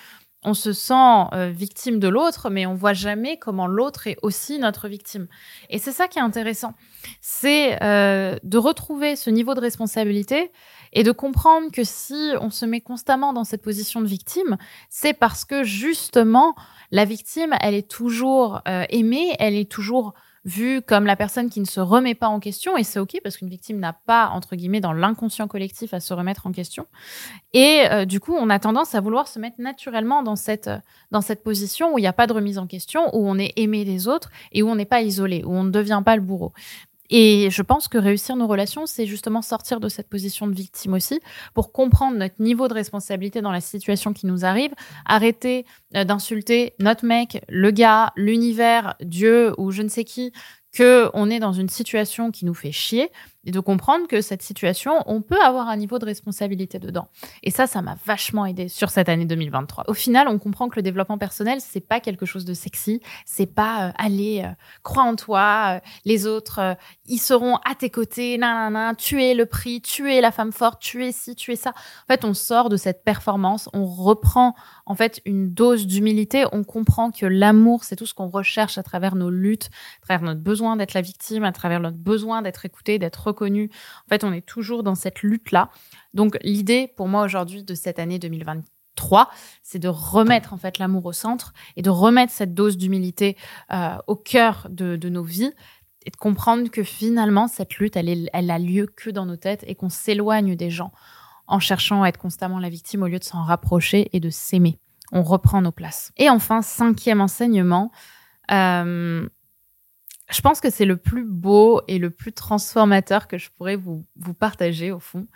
on 0.43 0.53
se 0.53 0.73
sent 0.73 0.93
euh, 1.33 1.51
victime 1.53 1.99
de 1.99 2.07
l'autre, 2.07 2.49
mais 2.49 2.65
on 2.65 2.73
voit 2.73 2.93
jamais 2.93 3.37
comment 3.37 3.67
l'autre 3.67 4.07
est 4.07 4.17
aussi 4.21 4.57
notre 4.57 4.87
victime. 4.87 5.27
Et 5.69 5.77
c'est 5.77 5.91
ça 5.91 6.07
qui 6.07 6.17
est 6.17 6.21
intéressant, 6.21 6.73
c'est 7.21 7.81
euh, 7.83 8.37
de 8.43 8.57
retrouver 8.57 9.15
ce 9.15 9.29
niveau 9.29 9.53
de 9.53 9.59
responsabilité 9.59 10.51
et 10.93 11.03
de 11.03 11.11
comprendre 11.11 11.71
que 11.71 11.83
si 11.83 12.31
on 12.41 12.49
se 12.49 12.65
met 12.65 12.81
constamment 12.81 13.33
dans 13.33 13.43
cette 13.43 13.61
position 13.61 14.01
de 14.01 14.07
victime, 14.07 14.57
c'est 14.89 15.13
parce 15.13 15.45
que 15.45 15.63
justement 15.63 16.55
la 16.89 17.05
victime, 17.05 17.55
elle 17.61 17.75
est 17.75 17.89
toujours 17.89 18.61
euh, 18.67 18.85
aimée, 18.89 19.35
elle 19.39 19.55
est 19.55 19.71
toujours 19.71 20.13
vu 20.43 20.81
comme 20.81 21.05
la 21.05 21.15
personne 21.15 21.49
qui 21.49 21.59
ne 21.59 21.65
se 21.65 21.79
remet 21.79 22.15
pas 22.15 22.27
en 22.27 22.39
question, 22.39 22.77
et 22.77 22.83
c'est 22.83 22.99
OK 22.99 23.17
parce 23.23 23.37
qu'une 23.37 23.49
victime 23.49 23.79
n'a 23.79 23.93
pas, 23.93 24.29
entre 24.29 24.55
guillemets, 24.55 24.81
dans 24.81 24.93
l'inconscient 24.93 25.47
collectif 25.47 25.93
à 25.93 25.99
se 25.99 26.13
remettre 26.13 26.47
en 26.47 26.51
question. 26.51 26.87
Et 27.53 27.83
euh, 27.91 28.05
du 28.05 28.19
coup, 28.19 28.33
on 28.33 28.49
a 28.49 28.59
tendance 28.59 28.95
à 28.95 29.01
vouloir 29.01 29.27
se 29.27 29.39
mettre 29.39 29.59
naturellement 29.59 30.23
dans 30.23 30.35
cette, 30.35 30.69
dans 31.11 31.21
cette 31.21 31.43
position 31.43 31.93
où 31.93 31.99
il 31.99 32.01
n'y 32.01 32.07
a 32.07 32.13
pas 32.13 32.27
de 32.27 32.33
remise 32.33 32.57
en 32.57 32.67
question, 32.67 33.15
où 33.15 33.27
on 33.27 33.37
est 33.37 33.53
aimé 33.55 33.85
des 33.85 34.07
autres 34.07 34.31
et 34.51 34.63
où 34.63 34.69
on 34.69 34.75
n'est 34.75 34.85
pas 34.85 35.01
isolé, 35.01 35.43
où 35.45 35.53
on 35.53 35.63
ne 35.63 35.71
devient 35.71 36.01
pas 36.03 36.15
le 36.15 36.21
bourreau. 36.21 36.53
Et 37.11 37.49
je 37.51 37.61
pense 37.61 37.87
que 37.87 37.97
réussir 37.97 38.35
nos 38.37 38.47
relations, 38.47 38.85
c'est 38.85 39.05
justement 39.05 39.41
sortir 39.41 39.79
de 39.79 39.89
cette 39.89 40.09
position 40.09 40.47
de 40.47 40.53
victime 40.53 40.93
aussi, 40.93 41.19
pour 41.53 41.71
comprendre 41.71 42.17
notre 42.17 42.41
niveau 42.41 42.67
de 42.67 42.73
responsabilité 42.73 43.41
dans 43.41 43.51
la 43.51 43.61
situation 43.61 44.13
qui 44.13 44.25
nous 44.25 44.45
arrive, 44.45 44.71
arrêter 45.05 45.65
euh, 45.95 46.05
d'insulter 46.05 46.73
notre 46.79 47.05
mec, 47.05 47.43
le 47.49 47.71
gars, 47.71 48.13
l'univers, 48.15 48.95
Dieu 49.01 49.53
ou 49.57 49.71
je 49.71 49.81
ne 49.81 49.89
sais 49.89 50.05
qui, 50.05 50.31
que 50.71 51.09
on 51.13 51.29
est 51.29 51.39
dans 51.39 51.51
une 51.51 51.69
situation 51.69 52.31
qui 52.31 52.45
nous 52.45 52.53
fait 52.53 52.71
chier 52.71 53.11
et 53.45 53.51
de 53.51 53.59
comprendre 53.59 54.07
que 54.07 54.21
cette 54.21 54.41
situation, 54.41 55.03
on 55.07 55.21
peut 55.21 55.41
avoir 55.41 55.67
un 55.67 55.75
niveau 55.75 55.99
de 55.99 56.05
responsabilité 56.05 56.79
dedans. 56.79 57.07
Et 57.43 57.49
ça, 57.49 57.65
ça 57.65 57.81
m'a 57.81 57.97
vachement 58.05 58.45
aidé 58.45 58.67
sur 58.69 58.89
cette 58.89 59.09
année 59.09 59.25
2023. 59.25 59.85
Au 59.87 59.93
final, 59.93 60.27
on 60.27 60.37
comprend 60.37 60.69
que 60.69 60.75
le 60.75 60.83
développement 60.83 61.17
personnel, 61.17 61.59
c'est 61.59 61.85
pas 61.85 61.99
quelque 61.99 62.25
chose 62.25 62.45
de 62.45 62.53
sexy, 62.53 63.01
c'est 63.25 63.47
pas 63.47 63.87
euh, 63.87 63.91
aller, 63.97 64.43
euh, 64.45 64.51
crois 64.83 65.03
en 65.03 65.15
toi, 65.15 65.77
euh, 65.77 65.79
les 66.05 66.27
autres, 66.27 66.77
ils 67.11 67.19
seront 67.19 67.57
à 67.57 67.75
tes 67.75 67.89
côtés, 67.89 68.37
nanana, 68.37 68.95
tu 68.95 69.21
es 69.21 69.33
le 69.33 69.45
prix, 69.45 69.81
tu 69.81 70.09
es 70.13 70.21
la 70.21 70.31
femme 70.31 70.53
forte, 70.53 70.81
tu 70.81 71.05
es 71.05 71.11
ci, 71.11 71.35
tu 71.35 71.51
es 71.51 71.57
ça. 71.57 71.71
En 71.71 72.07
fait, 72.07 72.23
on 72.23 72.33
sort 72.33 72.69
de 72.69 72.77
cette 72.77 73.03
performance, 73.03 73.67
on 73.73 73.85
reprend 73.85 74.55
en 74.85 74.95
fait 74.95 75.21
une 75.25 75.53
dose 75.53 75.87
d'humilité, 75.87 76.45
on 76.53 76.63
comprend 76.63 77.11
que 77.11 77.25
l'amour, 77.25 77.83
c'est 77.83 77.97
tout 77.97 78.05
ce 78.05 78.13
qu'on 78.13 78.29
recherche 78.29 78.77
à 78.77 78.83
travers 78.83 79.15
nos 79.15 79.29
luttes, 79.29 79.69
à 80.01 80.05
travers 80.05 80.21
notre 80.21 80.39
besoin 80.39 80.77
d'être 80.77 80.93
la 80.93 81.01
victime, 81.01 81.43
à 81.43 81.51
travers 81.51 81.81
notre 81.81 81.97
besoin 81.97 82.41
d'être 82.41 82.65
écouté, 82.65 82.97
d'être 82.97 83.27
reconnu. 83.27 83.69
En 84.05 84.09
fait, 84.09 84.23
on 84.23 84.31
est 84.31 84.45
toujours 84.45 84.81
dans 84.81 84.95
cette 84.95 85.21
lutte-là. 85.21 85.69
Donc, 86.13 86.37
l'idée 86.43 86.93
pour 86.95 87.09
moi 87.09 87.23
aujourd'hui 87.23 87.65
de 87.65 87.75
cette 87.75 87.99
année 87.99 88.19
2023, 88.19 89.29
c'est 89.63 89.79
de 89.79 89.89
remettre 89.89 90.53
en 90.53 90.57
fait 90.57 90.77
l'amour 90.77 91.05
au 91.07 91.13
centre 91.13 91.51
et 91.75 91.81
de 91.81 91.89
remettre 91.89 92.31
cette 92.31 92.53
dose 92.53 92.77
d'humilité 92.77 93.35
euh, 93.73 93.97
au 94.07 94.15
cœur 94.15 94.67
de, 94.69 95.09
nos 95.09 95.23
vies 95.23 95.51
et 96.05 96.09
de 96.09 96.15
comprendre 96.15 96.69
que 96.69 96.83
finalement 96.83 97.47
cette 97.47 97.75
lutte, 97.75 97.95
elle, 97.95 98.29
elle 98.33 98.51
a 98.51 98.59
lieu 98.59 98.87
que 98.87 99.09
dans 99.09 99.25
nos 99.25 99.35
têtes 99.35 99.63
et 99.67 99.75
qu'on 99.75 99.89
s'éloigne 99.89 100.55
des 100.55 100.69
gens 100.69 100.91
en 101.47 101.59
cherchant 101.59 102.03
à 102.03 102.07
être 102.07 102.17
constamment 102.17 102.59
la 102.59 102.69
victime 102.69 103.03
au 103.03 103.07
lieu 103.07 103.19
de 103.19 103.23
s'en 103.23 103.43
rapprocher 103.43 104.09
et 104.13 104.19
de 104.19 104.29
s'aimer. 104.29 104.79
On 105.11 105.23
reprend 105.23 105.61
nos 105.61 105.71
places. 105.71 106.13
Et 106.17 106.29
enfin, 106.29 106.61
cinquième 106.61 107.19
enseignement, 107.19 107.91
euh, 108.51 109.27
je 110.29 110.41
pense 110.41 110.61
que 110.61 110.69
c'est 110.69 110.85
le 110.85 110.95
plus 110.95 111.25
beau 111.25 111.81
et 111.87 111.97
le 111.97 112.09
plus 112.09 112.31
transformateur 112.31 113.27
que 113.27 113.37
je 113.37 113.49
pourrais 113.51 113.75
vous, 113.75 114.05
vous 114.15 114.33
partager 114.33 114.91
au 114.91 114.99
fond. 114.99 115.27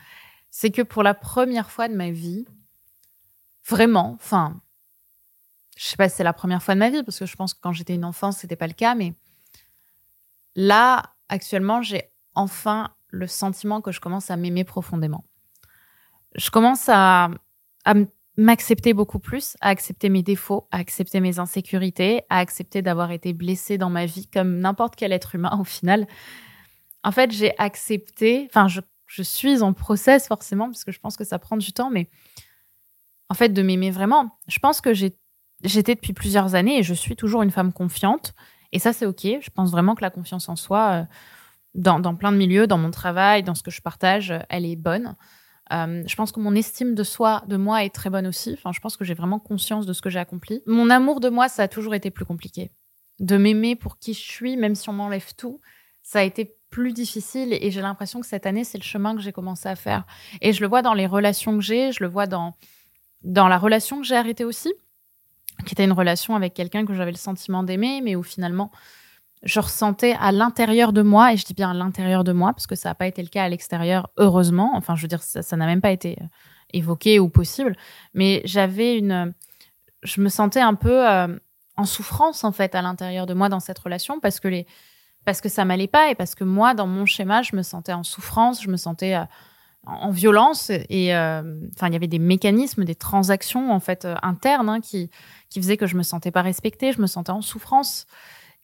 C'est 0.51 0.71
que 0.71 0.81
pour 0.81 1.03
la 1.03 1.13
première 1.13 1.69
fois 1.69 1.89
de 1.89 1.95
ma 1.95 2.11
vie, 2.11 2.45
vraiment, 3.67 4.13
enfin, 4.15 4.61
je 5.75 5.85
sais 5.85 5.97
pas 5.97 6.07
si 6.07 6.15
c'est 6.15 6.23
la 6.23 6.31
première 6.31 6.63
fois 6.63 6.75
de 6.75 6.79
ma 6.79 6.89
vie, 6.89 7.03
parce 7.03 7.19
que 7.19 7.25
je 7.25 7.35
pense 7.35 7.53
que 7.53 7.59
quand 7.61 7.73
j'étais 7.73 7.95
une 7.95 8.05
enfant, 8.05 8.31
c'était 8.31 8.55
pas 8.55 8.67
le 8.67 8.73
cas, 8.73 8.95
mais 8.95 9.13
là, 10.55 11.03
actuellement, 11.29 11.81
j'ai 11.81 12.11
enfin 12.33 12.93
le 13.09 13.27
sentiment 13.27 13.81
que 13.81 13.91
je 13.91 13.99
commence 13.99 14.29
à 14.29 14.37
m'aimer 14.37 14.63
profondément. 14.63 15.23
Je 16.35 16.49
commence 16.49 16.89
à, 16.89 17.29
m'accepter 18.37 18.93
beaucoup 18.93 19.19
plus, 19.19 19.55
à 19.61 19.69
accepter 19.69 20.09
mes 20.09 20.21
défauts, 20.21 20.67
à 20.71 20.77
accepter 20.79 21.21
mes 21.21 21.39
insécurités, 21.39 22.23
à 22.29 22.39
accepter 22.39 22.81
d'avoir 22.81 23.11
été 23.11 23.31
blessée 23.31 23.77
dans 23.77 23.89
ma 23.89 24.05
vie 24.05 24.27
comme 24.27 24.57
n'importe 24.59 24.97
quel 24.97 25.13
être 25.13 25.35
humain 25.35 25.57
au 25.57 25.63
final. 25.63 26.05
En 27.03 27.11
fait, 27.11 27.31
j'ai 27.31 27.57
accepté, 27.57 28.45
enfin, 28.49 28.67
je, 28.67 28.81
je, 29.05 29.23
suis 29.23 29.61
en 29.61 29.71
process 29.71 30.27
forcément, 30.27 30.65
parce 30.65 30.83
que 30.83 30.91
je 30.91 30.99
pense 30.99 31.15
que 31.15 31.23
ça 31.23 31.39
prend 31.39 31.55
du 31.55 31.71
temps, 31.71 31.89
mais 31.89 32.09
en 33.29 33.35
fait, 33.35 33.49
de 33.49 33.61
m'aimer 33.61 33.91
vraiment. 33.91 34.37
Je 34.47 34.59
pense 34.59 34.81
que 34.81 34.93
j'étais 34.93 35.95
depuis 35.95 36.13
plusieurs 36.13 36.55
années 36.55 36.79
et 36.79 36.83
je 36.83 36.93
suis 36.93 37.15
toujours 37.15 37.41
une 37.41 37.51
femme 37.51 37.71
confiante. 37.71 38.33
Et 38.75 38.79
ça, 38.79 38.91
c'est 38.91 39.05
OK. 39.05 39.21
Je 39.23 39.49
pense 39.51 39.71
vraiment 39.71 39.95
que 39.95 40.01
la 40.01 40.09
confiance 40.09 40.49
en 40.49 40.57
soi, 40.57 40.91
euh, 40.91 41.03
dans, 41.75 42.13
plein 42.13 42.33
de 42.33 42.37
milieux, 42.37 42.67
dans 42.67 42.77
mon 42.77 42.91
travail, 42.91 43.41
dans 43.41 43.55
ce 43.55 43.63
que 43.63 43.71
je 43.71 43.81
partage, 43.81 44.33
elle 44.49 44.65
est 44.65 44.75
bonne. 44.75 45.15
Euh, 45.71 46.03
je 46.05 46.15
pense 46.17 46.33
que 46.33 46.41
mon 46.41 46.53
estime 46.55 46.93
de 46.93 47.03
soi, 47.03 47.41
de 47.47 47.55
moi, 47.55 47.85
est 47.85 47.95
très 47.95 48.09
bonne 48.09 48.27
aussi. 48.27 48.51
Enfin, 48.51 48.73
je 48.73 48.81
pense 48.81 48.97
que 48.97 49.05
j'ai 49.05 49.13
vraiment 49.13 49.39
conscience 49.39 49.85
de 49.85 49.93
ce 49.93 50.01
que 50.01 50.09
j'ai 50.09 50.19
accompli. 50.19 50.61
Mon 50.67 50.89
amour 50.89 51.21
de 51.21 51.29
moi, 51.29 51.47
ça 51.47 51.63
a 51.63 51.67
toujours 51.69 51.95
été 51.95 52.11
plus 52.11 52.25
compliqué. 52.25 52.69
De 53.19 53.37
m'aimer 53.37 53.77
pour 53.77 53.97
qui 53.97 54.13
je 54.13 54.19
suis, 54.19 54.57
même 54.57 54.75
si 54.75 54.89
on 54.89 54.93
m'enlève 54.93 55.33
tout, 55.37 55.61
ça 56.03 56.19
a 56.19 56.23
été 56.23 56.57
plus 56.69 56.91
difficile. 56.91 57.53
Et 57.53 57.71
j'ai 57.71 57.81
l'impression 57.81 58.19
que 58.19 58.27
cette 58.27 58.45
année, 58.45 58.65
c'est 58.65 58.77
le 58.77 58.83
chemin 58.83 59.15
que 59.15 59.21
j'ai 59.21 59.31
commencé 59.31 59.69
à 59.69 59.77
faire. 59.77 60.03
Et 60.41 60.51
je 60.51 60.59
le 60.59 60.67
vois 60.67 60.81
dans 60.81 60.93
les 60.93 61.07
relations 61.07 61.55
que 61.55 61.63
j'ai, 61.63 61.93
je 61.93 62.03
le 62.03 62.09
vois 62.09 62.27
dans, 62.27 62.55
dans 63.23 63.47
la 63.47 63.57
relation 63.57 64.01
que 64.01 64.05
j'ai 64.05 64.17
arrêtée 64.17 64.43
aussi, 64.43 64.73
qui 65.65 65.73
était 65.73 65.85
une 65.85 65.91
relation 65.91 66.35
avec 66.35 66.53
quelqu'un 66.53 66.85
que 66.85 66.93
j'avais 66.93 67.11
le 67.11 67.17
sentiment 67.17 67.63
d'aimer, 67.63 68.01
mais 68.01 68.15
où 68.15 68.23
finalement, 68.23 68.71
je 69.43 69.59
ressentais 69.59 70.15
à 70.19 70.31
l'intérieur 70.31 70.91
de 70.91 71.01
moi, 71.01 71.33
et 71.33 71.37
je 71.37 71.45
dis 71.45 71.53
bien 71.53 71.71
à 71.71 71.73
l'intérieur 71.73 72.23
de 72.23 72.31
moi, 72.31 72.51
parce 72.51 72.67
que 72.67 72.75
ça 72.75 72.89
n'a 72.89 72.95
pas 72.95 73.07
été 73.07 73.21
le 73.21 73.29
cas 73.29 73.43
à 73.43 73.49
l'extérieur, 73.49 74.09
heureusement. 74.17 74.71
Enfin, 74.75 74.95
je 74.95 75.03
veux 75.03 75.07
dire, 75.07 75.21
ça 75.21 75.55
n'a 75.55 75.65
même 75.65 75.81
pas 75.81 75.91
été 75.91 76.17
euh, 76.19 76.25
évoqué 76.73 77.19
ou 77.19 77.29
possible. 77.29 77.75
Mais 78.13 78.41
j'avais 78.45 78.97
une. 78.97 79.33
Je 80.03 80.21
me 80.21 80.29
sentais 80.29 80.61
un 80.61 80.73
peu 80.73 81.07
euh, 81.07 81.27
en 81.77 81.85
souffrance, 81.85 82.43
en 82.43 82.51
fait, 82.51 82.75
à 82.75 82.81
l'intérieur 82.81 83.25
de 83.25 83.33
moi 83.33 83.49
dans 83.49 83.59
cette 83.59 83.79
relation, 83.79 84.19
parce 84.19 84.39
que, 84.39 84.47
les, 84.47 84.65
parce 85.25 85.41
que 85.41 85.49
ça 85.49 85.63
m'allait 85.63 85.87
pas, 85.87 86.09
et 86.09 86.15
parce 86.15 86.35
que 86.35 86.43
moi, 86.43 86.73
dans 86.73 86.87
mon 86.87 87.05
schéma, 87.05 87.41
je 87.43 87.55
me 87.55 87.61
sentais 87.61 87.93
en 87.93 88.03
souffrance, 88.03 88.63
je 88.63 88.69
me 88.69 88.77
sentais. 88.77 89.15
Euh, 89.15 89.25
en 89.85 90.09
violence 90.11 90.69
et 90.89 91.13
enfin 91.13 91.87
il 91.87 91.93
y 91.93 91.95
avait 91.95 92.07
des 92.07 92.19
mécanismes 92.19 92.85
des 92.85 92.95
transactions 92.95 93.71
en 93.71 93.79
fait 93.79 94.07
internes 94.23 94.69
hein, 94.69 94.81
qui 94.81 95.09
qui 95.49 95.61
faisaient 95.61 95.77
que 95.77 95.87
je 95.87 95.95
me 95.95 96.03
sentais 96.03 96.31
pas 96.31 96.41
respectée 96.41 96.91
je 96.91 97.01
me 97.01 97.07
sentais 97.07 97.31
en 97.31 97.41
souffrance. 97.41 98.07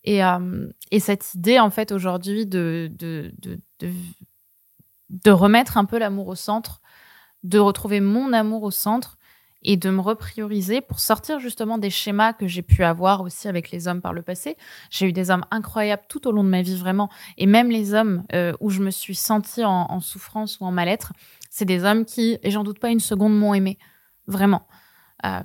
Et, 0.03 0.23
euh, 0.23 0.67
et 0.89 0.99
cette 0.99 1.33
idée, 1.35 1.59
en 1.59 1.69
fait, 1.69 1.91
aujourd'hui, 1.91 2.45
de, 2.45 2.91
de, 2.97 3.33
de, 3.39 3.59
de, 5.09 5.31
remettre 5.31 5.77
un 5.77 5.85
peu 5.85 5.99
l'amour 5.99 6.27
au 6.27 6.35
centre, 6.35 6.81
de 7.43 7.59
retrouver 7.59 7.99
mon 7.99 8.33
amour 8.33 8.63
au 8.63 8.71
centre 8.71 9.17
et 9.63 9.77
de 9.77 9.89
me 9.89 9.99
reprioriser 9.99 10.81
pour 10.81 10.99
sortir 10.99 11.39
justement 11.39 11.77
des 11.77 11.89
schémas 11.89 12.33
que 12.33 12.47
j'ai 12.47 12.61
pu 12.61 12.83
avoir 12.83 13.21
aussi 13.21 13.47
avec 13.47 13.71
les 13.71 13.87
hommes 13.87 14.01
par 14.01 14.13
le 14.13 14.21
passé. 14.21 14.57
J'ai 14.89 15.07
eu 15.07 15.13
des 15.13 15.29
hommes 15.29 15.45
incroyables 15.51 16.03
tout 16.09 16.27
au 16.27 16.31
long 16.31 16.43
de 16.43 16.49
ma 16.49 16.61
vie, 16.61 16.77
vraiment. 16.77 17.09
Et 17.37 17.45
même 17.45 17.69
les 17.69 17.93
hommes 17.93 18.23
euh, 18.33 18.53
où 18.59 18.69
je 18.69 18.81
me 18.81 18.91
suis 18.91 19.15
sentie 19.15 19.63
en, 19.63 19.99
souffrance 19.99 20.59
ou 20.59 20.65
en 20.65 20.71
mal-être, 20.71 21.13
c'est 21.49 21.65
des 21.65 21.83
hommes 21.83 22.05
qui, 22.05 22.37
et 22.43 22.51
j'en 22.51 22.63
doute 22.63 22.79
pas 22.79 22.89
une 22.89 22.99
seconde, 22.99 23.37
m'ont 23.37 23.53
aimé. 23.53 23.77
Vraiment. 24.27 24.67
Euh, 25.25 25.41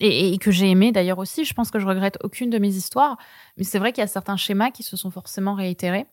et, 0.00 0.36
que 0.38 0.50
j'ai 0.50 0.68
aimé 0.68 0.92
d'ailleurs 0.92 1.18
aussi. 1.18 1.44
Je 1.44 1.54
pense 1.54 1.70
que 1.70 1.78
je 1.78 1.86
regrette 1.86 2.18
aucune 2.24 2.50
de 2.50 2.58
mes 2.58 2.74
histoires, 2.74 3.16
mais 3.56 3.64
c'est 3.64 3.78
vrai 3.78 3.92
qu'il 3.92 4.02
y 4.02 4.04
a 4.04 4.08
certains 4.08 4.36
schémas 4.36 4.70
qui 4.70 4.82
se 4.82 4.96
sont 4.96 5.10
forcément 5.10 5.54
réitérés. 5.54 6.06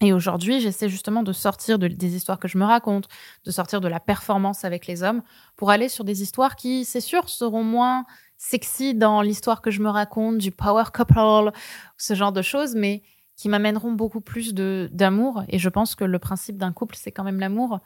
Et 0.00 0.12
aujourd'hui, 0.12 0.60
j'essaie 0.60 0.88
justement 0.88 1.22
de 1.22 1.32
sortir 1.32 1.78
de, 1.78 1.88
des 1.88 2.16
histoires 2.16 2.38
que 2.38 2.48
je 2.48 2.58
me 2.58 2.64
raconte, 2.64 3.08
de 3.44 3.50
sortir 3.50 3.80
de 3.80 3.88
la 3.88 4.00
performance 4.00 4.64
avec 4.64 4.86
les 4.86 5.02
hommes, 5.02 5.22
pour 5.56 5.70
aller 5.70 5.88
sur 5.88 6.04
des 6.04 6.22
histoires 6.22 6.56
qui, 6.56 6.84
c'est 6.84 7.00
sûr, 7.00 7.28
seront 7.28 7.64
moins 7.64 8.04
sexy 8.36 8.94
dans 8.94 9.22
l'histoire 9.22 9.62
que 9.62 9.70
je 9.70 9.80
me 9.80 9.88
raconte, 9.88 10.36
du 10.36 10.50
power 10.50 10.84
couple, 10.94 11.50
ce 11.96 12.14
genre 12.14 12.32
de 12.32 12.42
choses, 12.42 12.74
mais 12.74 13.02
qui 13.36 13.48
m'amèneront 13.48 13.92
beaucoup 13.92 14.20
plus 14.20 14.54
d'amour. 14.54 15.44
Et 15.48 15.58
je 15.58 15.68
pense 15.70 15.94
que 15.94 16.04
le 16.04 16.18
principe 16.18 16.58
d'un 16.58 16.72
couple, 16.72 16.96
c'est 16.98 17.12
quand 17.12 17.24
même 17.24 17.40
l'amour. 17.40 17.80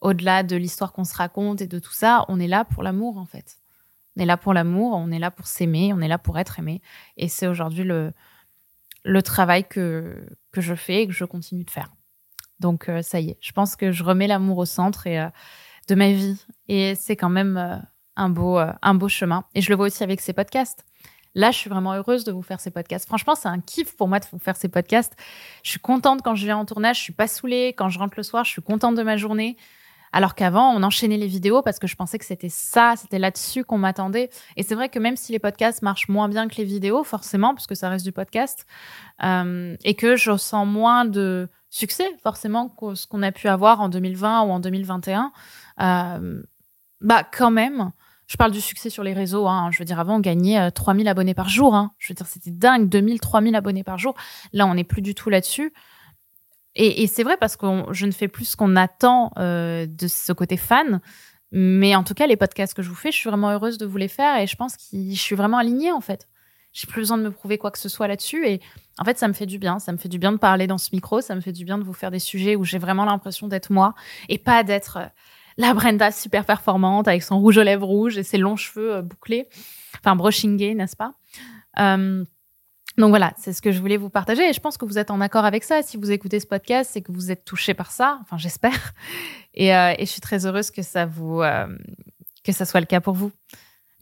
Au-delà 0.00 0.44
de 0.44 0.56
l'histoire 0.56 0.92
qu'on 0.92 1.04
se 1.04 1.16
raconte 1.16 1.60
et 1.60 1.66
de 1.66 1.78
tout 1.78 1.92
ça, 1.92 2.24
on 2.28 2.38
est 2.38 2.48
là 2.48 2.64
pour 2.64 2.84
l'amour, 2.84 3.18
en 3.18 3.24
fait. 3.26 3.56
On 4.16 4.22
est 4.22 4.26
là 4.26 4.36
pour 4.36 4.54
l'amour, 4.54 4.94
on 4.94 5.10
est 5.10 5.18
là 5.18 5.30
pour 5.32 5.46
s'aimer, 5.46 5.92
on 5.92 6.00
est 6.00 6.08
là 6.08 6.18
pour 6.18 6.38
être 6.38 6.58
aimé. 6.58 6.80
Et 7.16 7.28
c'est 7.28 7.46
aujourd'hui 7.46 7.84
le, 7.84 8.12
le 9.04 9.22
travail 9.22 9.66
que, 9.66 10.26
que 10.56 10.62
je 10.62 10.74
fais 10.74 11.02
et 11.02 11.06
que 11.06 11.12
je 11.12 11.26
continue 11.26 11.64
de 11.64 11.70
faire. 11.70 11.92
Donc 12.60 12.88
euh, 12.88 13.02
ça 13.02 13.20
y 13.20 13.30
est, 13.30 13.38
je 13.42 13.52
pense 13.52 13.76
que 13.76 13.92
je 13.92 14.02
remets 14.02 14.26
l'amour 14.26 14.56
au 14.56 14.64
centre 14.64 15.06
et, 15.06 15.20
euh, 15.20 15.28
de 15.88 15.94
ma 15.94 16.10
vie. 16.10 16.40
Et 16.68 16.94
c'est 16.94 17.14
quand 17.14 17.28
même 17.28 17.58
euh, 17.58 17.76
un, 18.16 18.30
beau, 18.30 18.58
un 18.58 18.94
beau 18.94 19.08
chemin. 19.08 19.44
Et 19.54 19.60
je 19.60 19.68
le 19.68 19.76
vois 19.76 19.86
aussi 19.86 20.02
avec 20.02 20.22
ces 20.22 20.32
podcasts. 20.32 20.84
Là, 21.34 21.50
je 21.50 21.58
suis 21.58 21.68
vraiment 21.68 21.92
heureuse 21.92 22.24
de 22.24 22.32
vous 22.32 22.40
faire 22.40 22.60
ces 22.60 22.70
podcasts. 22.70 23.06
Franchement, 23.06 23.34
c'est 23.34 23.48
un 23.48 23.60
kiff 23.60 23.94
pour 23.94 24.08
moi 24.08 24.20
de 24.20 24.24
vous 24.32 24.38
faire 24.38 24.56
ces 24.56 24.70
podcasts. 24.70 25.14
Je 25.62 25.70
suis 25.70 25.80
contente 25.80 26.22
quand 26.22 26.34
je 26.34 26.46
viens 26.46 26.56
en 26.56 26.64
tournage, 26.64 26.96
je 26.96 27.02
suis 27.02 27.12
pas 27.12 27.28
saoulée. 27.28 27.74
Quand 27.76 27.90
je 27.90 27.98
rentre 27.98 28.14
le 28.16 28.22
soir, 28.22 28.44
je 28.44 28.50
suis 28.52 28.62
contente 28.62 28.94
de 28.94 29.02
ma 29.02 29.18
journée. 29.18 29.58
Alors 30.12 30.34
qu'avant, 30.34 30.70
on 30.70 30.82
enchaînait 30.82 31.16
les 31.16 31.26
vidéos 31.26 31.62
parce 31.62 31.78
que 31.78 31.86
je 31.86 31.96
pensais 31.96 32.18
que 32.18 32.24
c'était 32.24 32.48
ça, 32.48 32.94
c'était 32.96 33.18
là-dessus 33.18 33.64
qu'on 33.64 33.78
m'attendait. 33.78 34.30
Et 34.56 34.62
c'est 34.62 34.74
vrai 34.74 34.88
que 34.88 34.98
même 34.98 35.16
si 35.16 35.32
les 35.32 35.38
podcasts 35.38 35.82
marchent 35.82 36.08
moins 36.08 36.28
bien 36.28 36.48
que 36.48 36.56
les 36.56 36.64
vidéos, 36.64 37.04
forcément, 37.04 37.54
parce 37.54 37.66
que 37.66 37.74
ça 37.74 37.88
reste 37.88 38.04
du 38.04 38.12
podcast, 38.12 38.66
euh, 39.22 39.76
et 39.84 39.94
que 39.94 40.16
je 40.16 40.36
sens 40.36 40.66
moins 40.66 41.04
de 41.04 41.48
succès, 41.70 42.06
forcément, 42.22 42.68
que 42.68 42.94
ce 42.94 43.06
qu'on 43.06 43.22
a 43.22 43.32
pu 43.32 43.48
avoir 43.48 43.80
en 43.80 43.88
2020 43.88 44.42
ou 44.42 44.50
en 44.50 44.60
2021, 44.60 45.32
euh, 45.80 46.42
bah 47.00 47.22
quand 47.30 47.50
même, 47.50 47.92
je 48.26 48.36
parle 48.36 48.52
du 48.52 48.60
succès 48.60 48.90
sur 48.90 49.04
les 49.04 49.12
réseaux. 49.12 49.46
Hein. 49.46 49.70
Je 49.70 49.78
veux 49.78 49.84
dire, 49.84 50.00
avant, 50.00 50.16
on 50.16 50.20
gagnait 50.20 50.70
3000 50.70 51.06
abonnés 51.08 51.34
par 51.34 51.48
jour. 51.48 51.74
Hein. 51.74 51.90
Je 51.98 52.08
veux 52.12 52.14
dire, 52.14 52.26
c'était 52.26 52.50
dingue, 52.50 52.88
2000, 52.88 53.20
3000 53.20 53.54
abonnés 53.54 53.84
par 53.84 53.98
jour. 53.98 54.14
Là, 54.52 54.66
on 54.66 54.74
n'est 54.74 54.84
plus 54.84 55.02
du 55.02 55.14
tout 55.14 55.30
là-dessus. 55.30 55.72
Et, 56.78 57.06
c'est 57.06 57.22
vrai 57.22 57.38
parce 57.38 57.56
que 57.56 57.66
je 57.90 58.04
ne 58.04 58.12
fais 58.12 58.28
plus 58.28 58.44
ce 58.44 58.56
qu'on 58.56 58.76
attend 58.76 59.32
euh, 59.38 59.86
de 59.86 60.06
ce 60.08 60.32
côté 60.32 60.58
fan. 60.58 61.00
Mais 61.50 61.96
en 61.96 62.04
tout 62.04 62.12
cas, 62.12 62.26
les 62.26 62.36
podcasts 62.36 62.74
que 62.74 62.82
je 62.82 62.90
vous 62.90 62.94
fais, 62.94 63.10
je 63.10 63.16
suis 63.16 63.30
vraiment 63.30 63.50
heureuse 63.50 63.78
de 63.78 63.86
vous 63.86 63.96
les 63.96 64.08
faire 64.08 64.38
et 64.38 64.46
je 64.46 64.56
pense 64.56 64.76
que 64.76 64.82
je 64.92 65.18
suis 65.18 65.36
vraiment 65.36 65.56
alignée 65.56 65.90
en 65.90 66.02
fait. 66.02 66.28
J'ai 66.74 66.86
plus 66.86 67.00
besoin 67.00 67.16
de 67.16 67.22
me 67.22 67.30
prouver 67.30 67.56
quoi 67.56 67.70
que 67.70 67.78
ce 67.78 67.88
soit 67.88 68.08
là-dessus 68.08 68.46
et 68.46 68.60
en 68.98 69.04
fait, 69.04 69.16
ça 69.16 69.26
me 69.26 69.32
fait 69.32 69.46
du 69.46 69.58
bien. 69.58 69.78
Ça 69.78 69.90
me 69.92 69.96
fait 69.96 70.10
du 70.10 70.18
bien 70.18 70.32
de 70.32 70.36
parler 70.36 70.66
dans 70.66 70.76
ce 70.76 70.90
micro. 70.92 71.22
Ça 71.22 71.34
me 71.34 71.40
fait 71.40 71.52
du 71.52 71.64
bien 71.64 71.78
de 71.78 71.82
vous 71.82 71.94
faire 71.94 72.10
des 72.10 72.18
sujets 72.18 72.56
où 72.56 72.64
j'ai 72.64 72.78
vraiment 72.78 73.06
l'impression 73.06 73.48
d'être 73.48 73.70
moi 73.70 73.94
et 74.28 74.36
pas 74.36 74.62
d'être 74.62 74.98
euh, 74.98 75.06
la 75.56 75.72
Brenda 75.72 76.10
super 76.10 76.44
performante 76.44 77.08
avec 77.08 77.22
son 77.22 77.38
rouge 77.38 77.56
aux 77.56 77.62
lèvres 77.62 77.86
rouges 77.86 78.18
et 78.18 78.22
ses 78.22 78.36
longs 78.36 78.56
cheveux 78.56 78.96
euh, 78.96 79.02
bouclés, 79.02 79.48
enfin 79.98 80.14
brushingés, 80.14 80.74
n'est-ce 80.74 80.96
pas? 80.96 81.14
Donc 82.98 83.10
voilà, 83.10 83.34
c'est 83.36 83.52
ce 83.52 83.60
que 83.60 83.72
je 83.72 83.80
voulais 83.80 83.98
vous 83.98 84.08
partager 84.08 84.48
et 84.48 84.52
je 84.52 84.60
pense 84.60 84.78
que 84.78 84.86
vous 84.86 84.98
êtes 84.98 85.10
en 85.10 85.20
accord 85.20 85.44
avec 85.44 85.64
ça. 85.64 85.82
Si 85.82 85.98
vous 85.98 86.10
écoutez 86.10 86.40
ce 86.40 86.46
podcast, 86.46 86.90
c'est 86.92 87.02
que 87.02 87.12
vous 87.12 87.30
êtes 87.30 87.44
touché 87.44 87.74
par 87.74 87.92
ça. 87.92 88.18
Enfin, 88.22 88.38
j'espère. 88.38 88.94
Et, 89.58 89.74
euh, 89.74 89.94
et, 89.96 90.04
je 90.04 90.10
suis 90.10 90.20
très 90.20 90.44
heureuse 90.44 90.70
que 90.70 90.82
ça 90.82 91.06
vous 91.06 91.40
euh, 91.40 91.66
que 92.44 92.52
ça 92.52 92.66
soit 92.66 92.80
le 92.80 92.84
cas 92.84 93.00
pour 93.00 93.14
vous. 93.14 93.32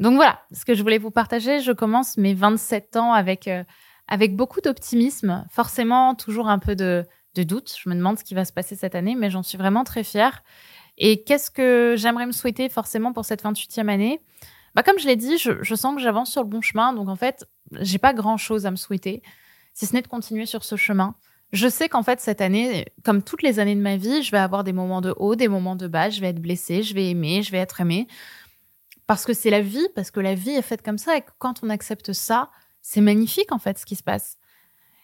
Donc 0.00 0.16
voilà, 0.16 0.40
ce 0.50 0.64
que 0.64 0.74
je 0.74 0.82
voulais 0.82 0.98
vous 0.98 1.12
partager. 1.12 1.60
Je 1.60 1.70
commence 1.70 2.16
mes 2.16 2.34
27 2.34 2.96
ans 2.96 3.12
avec 3.12 3.46
euh, 3.46 3.62
avec 4.08 4.34
beaucoup 4.34 4.60
d'optimisme, 4.60 5.46
forcément 5.52 6.16
toujours 6.16 6.48
un 6.48 6.58
peu 6.58 6.74
de, 6.74 7.06
de 7.36 7.44
doute. 7.44 7.72
Je 7.80 7.88
me 7.88 7.94
demande 7.94 8.18
ce 8.18 8.24
qui 8.24 8.34
va 8.34 8.44
se 8.44 8.52
passer 8.52 8.74
cette 8.74 8.96
année, 8.96 9.14
mais 9.14 9.30
j'en 9.30 9.44
suis 9.44 9.56
vraiment 9.56 9.84
très 9.84 10.02
fière. 10.02 10.42
Et 10.98 11.22
qu'est-ce 11.22 11.52
que 11.52 11.94
j'aimerais 11.96 12.26
me 12.26 12.32
souhaiter 12.32 12.68
forcément 12.68 13.12
pour 13.12 13.24
cette 13.24 13.44
28e 13.44 13.88
année? 13.88 14.20
Bah, 14.74 14.82
comme 14.82 14.98
je 14.98 15.06
l'ai 15.06 15.16
dit, 15.16 15.38
je, 15.38 15.62
je 15.62 15.74
sens 15.76 15.94
que 15.94 16.00
j'avance 16.00 16.32
sur 16.32 16.42
le 16.42 16.48
bon 16.48 16.60
chemin. 16.62 16.92
Donc, 16.92 17.08
en 17.08 17.14
fait, 17.14 17.46
j'ai 17.80 17.98
pas 17.98 18.14
grand 18.14 18.36
chose 18.36 18.66
à 18.66 18.70
me 18.70 18.76
souhaiter, 18.76 19.22
si 19.72 19.86
ce 19.86 19.94
n'est 19.94 20.02
de 20.02 20.08
continuer 20.08 20.46
sur 20.46 20.64
ce 20.64 20.76
chemin. 20.76 21.14
Je 21.52 21.68
sais 21.68 21.88
qu'en 21.88 22.02
fait, 22.02 22.20
cette 22.20 22.40
année, 22.40 22.86
comme 23.04 23.22
toutes 23.22 23.42
les 23.42 23.60
années 23.60 23.76
de 23.76 23.80
ma 23.80 23.96
vie, 23.96 24.22
je 24.22 24.30
vais 24.32 24.38
avoir 24.38 24.64
des 24.64 24.72
moments 24.72 25.00
de 25.00 25.14
haut, 25.16 25.36
des 25.36 25.48
moments 25.48 25.76
de 25.76 25.86
bas, 25.86 26.10
je 26.10 26.20
vais 26.20 26.30
être 26.30 26.40
blessée, 26.40 26.82
je 26.82 26.94
vais 26.94 27.10
aimer, 27.10 27.42
je 27.42 27.52
vais 27.52 27.58
être 27.58 27.80
aimée. 27.80 28.08
Parce 29.06 29.24
que 29.24 29.32
c'est 29.32 29.50
la 29.50 29.60
vie, 29.60 29.86
parce 29.94 30.10
que 30.10 30.20
la 30.20 30.34
vie 30.34 30.50
est 30.50 30.62
faite 30.62 30.82
comme 30.82 30.98
ça. 30.98 31.16
Et 31.16 31.22
quand 31.38 31.62
on 31.62 31.70
accepte 31.70 32.12
ça, 32.12 32.50
c'est 32.82 33.00
magnifique, 33.00 33.52
en 33.52 33.58
fait, 33.58 33.78
ce 33.78 33.86
qui 33.86 33.94
se 33.94 34.02
passe. 34.02 34.38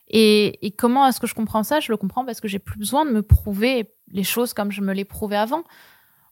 Et, 0.08 0.66
et 0.66 0.72
comment 0.72 1.06
est-ce 1.06 1.20
que 1.20 1.26
je 1.28 1.34
comprends 1.34 1.62
ça? 1.62 1.78
Je 1.78 1.92
le 1.92 1.96
comprends 1.96 2.24
parce 2.24 2.40
que 2.40 2.48
j'ai 2.48 2.58
plus 2.58 2.78
besoin 2.78 3.04
de 3.04 3.12
me 3.12 3.22
prouver 3.22 3.94
les 4.08 4.24
choses 4.24 4.52
comme 4.54 4.72
je 4.72 4.80
me 4.80 4.92
les 4.92 5.04
prouvais 5.04 5.36
avant. 5.36 5.62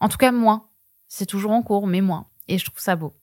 En 0.01 0.09
tout 0.09 0.19
cas, 0.19 0.33
moins. 0.33 0.69
C'est 1.07 1.27
toujours 1.27 1.53
en 1.53 1.63
cours, 1.63 1.87
mais 1.87 2.01
moins. 2.01 2.27
Et 2.49 2.59
je 2.59 2.65
trouve 2.65 2.81
ça 2.81 2.97
beau. 2.97 3.15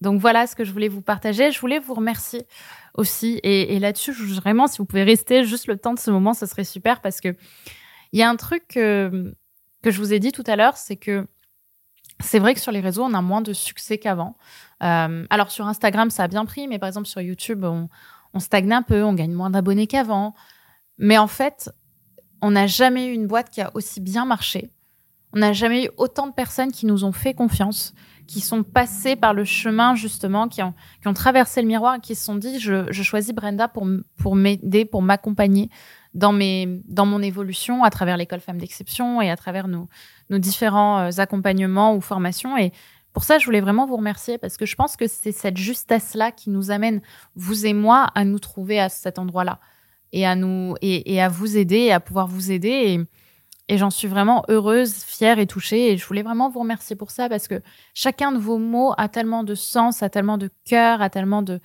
Donc 0.00 0.20
voilà 0.20 0.46
ce 0.46 0.54
que 0.54 0.64
je 0.64 0.72
voulais 0.72 0.88
vous 0.88 1.02
partager. 1.02 1.50
Je 1.50 1.60
voulais 1.60 1.78
vous 1.78 1.94
remercier 1.94 2.46
aussi. 2.94 3.40
Et, 3.42 3.78
là-dessus, 3.78 4.12
vraiment, 4.12 4.66
si 4.66 4.78
vous 4.78 4.84
pouvez 4.84 5.04
rester 5.04 5.44
juste 5.44 5.66
le 5.66 5.76
temps 5.76 5.94
de 5.94 5.98
ce 5.98 6.10
moment, 6.10 6.34
ce 6.34 6.46
serait 6.46 6.64
super 6.64 7.00
parce 7.00 7.20
que 7.20 7.34
il 8.12 8.20
y 8.20 8.22
a 8.22 8.28
un 8.28 8.36
truc 8.36 8.66
que, 8.68 9.34
je 9.84 9.98
vous 9.98 10.12
ai 10.12 10.18
dit 10.18 10.32
tout 10.32 10.44
à 10.46 10.56
l'heure, 10.56 10.76
c'est 10.76 10.96
que 10.96 11.26
c'est 12.20 12.38
vrai 12.38 12.54
que 12.54 12.60
sur 12.60 12.72
les 12.72 12.80
réseaux, 12.80 13.04
on 13.04 13.14
a 13.14 13.20
moins 13.20 13.42
de 13.42 13.52
succès 13.52 13.98
qu'avant. 13.98 14.36
Euh, 14.82 15.26
alors 15.28 15.50
sur 15.50 15.66
Instagram, 15.66 16.10
ça 16.10 16.24
a 16.24 16.28
bien 16.28 16.44
pris, 16.44 16.66
mais 16.66 16.78
par 16.78 16.88
exemple 16.88 17.06
sur 17.06 17.20
YouTube, 17.20 17.64
on 17.64 18.38
stagne 18.38 18.72
un 18.72 18.82
peu, 18.82 19.02
on 19.02 19.12
gagne 19.12 19.32
moins 19.32 19.50
d'abonnés 19.50 19.86
qu'avant. 19.86 20.34
Mais 20.98 21.18
en 21.18 21.26
fait, 21.26 21.70
on 22.42 22.52
n'a 22.52 22.66
jamais 22.66 23.08
eu 23.08 23.12
une 23.12 23.26
boîte 23.26 23.50
qui 23.50 23.60
a 23.60 23.70
aussi 23.74 24.00
bien 24.00 24.24
marché. 24.24 24.70
On 25.32 25.38
n'a 25.38 25.52
jamais 25.52 25.86
eu 25.86 25.90
autant 25.96 26.26
de 26.26 26.32
personnes 26.32 26.72
qui 26.72 26.86
nous 26.86 27.04
ont 27.04 27.12
fait 27.12 27.34
confiance, 27.34 27.94
qui 28.26 28.40
sont 28.40 28.62
passés 28.62 29.16
par 29.16 29.34
le 29.34 29.44
chemin 29.44 29.94
justement, 29.94 30.48
qui 30.48 30.62
ont, 30.62 30.74
traversé 31.14 31.62
le 31.62 31.68
miroir 31.68 31.96
et 31.96 32.00
qui 32.00 32.14
se 32.14 32.24
sont 32.24 32.36
dit 32.36 32.58
je, 32.58 32.90
choisis 32.90 33.34
Brenda 33.34 33.68
pour, 33.68 34.36
m'aider, 34.36 34.84
pour 34.84 35.02
m'accompagner 35.02 35.70
dans, 36.14 36.32
mon 36.32 37.22
évolution 37.22 37.84
à 37.84 37.90
travers 37.90 38.16
l'école 38.16 38.40
Femmes 38.40 38.58
d'Exception 38.58 39.20
et 39.20 39.30
à 39.30 39.36
travers 39.36 39.68
nos, 39.68 39.88
différents 40.30 41.00
euh, 41.00 41.20
accompagnements 41.20 41.94
ou 41.94 42.00
formations. 42.00 42.56
Et 42.56 42.72
pour 43.12 43.24
ça, 43.24 43.38
je 43.38 43.46
voulais 43.46 43.60
vraiment 43.60 43.86
vous 43.86 43.96
remercier 43.96 44.38
parce 44.38 44.56
que 44.56 44.66
je 44.66 44.74
pense 44.76 44.96
que 44.96 45.06
c'est 45.06 45.32
cette 45.32 45.56
justesse-là 45.56 46.32
qui 46.32 46.50
nous 46.50 46.70
amène, 46.70 47.00
vous 47.34 47.66
et 47.66 47.72
moi, 47.72 48.08
à 48.14 48.24
nous 48.24 48.38
trouver 48.38 48.80
à 48.80 48.88
cet 48.88 49.18
endroit-là 49.18 49.58
et 50.12 50.26
à 50.26 50.34
et, 50.82 51.20
à 51.20 51.28
vous 51.28 51.56
aider 51.56 51.78
et 51.78 51.92
à 51.92 52.00
pouvoir 52.00 52.26
vous 52.26 52.50
aider. 52.50 53.00
Et 53.68 53.78
j'en 53.78 53.90
suis 53.90 54.08
vraiment 54.08 54.44
heureuse, 54.48 54.94
fière 54.94 55.38
et 55.38 55.46
touchée. 55.46 55.92
Et 55.92 55.96
je 55.96 56.06
voulais 56.06 56.22
vraiment 56.22 56.48
vous 56.48 56.60
remercier 56.60 56.96
pour 56.96 57.10
ça 57.10 57.28
parce 57.28 57.48
que 57.48 57.62
chacun 57.94 58.32
de 58.32 58.38
vos 58.38 58.58
mots 58.58 58.94
a 58.96 59.08
tellement 59.08 59.44
de 59.44 59.54
sens, 59.54 60.02
a 60.02 60.08
tellement 60.08 60.38
de 60.38 60.50
cœur, 60.64 61.02
a 61.02 61.10
tellement 61.10 61.42
de, 61.42 61.60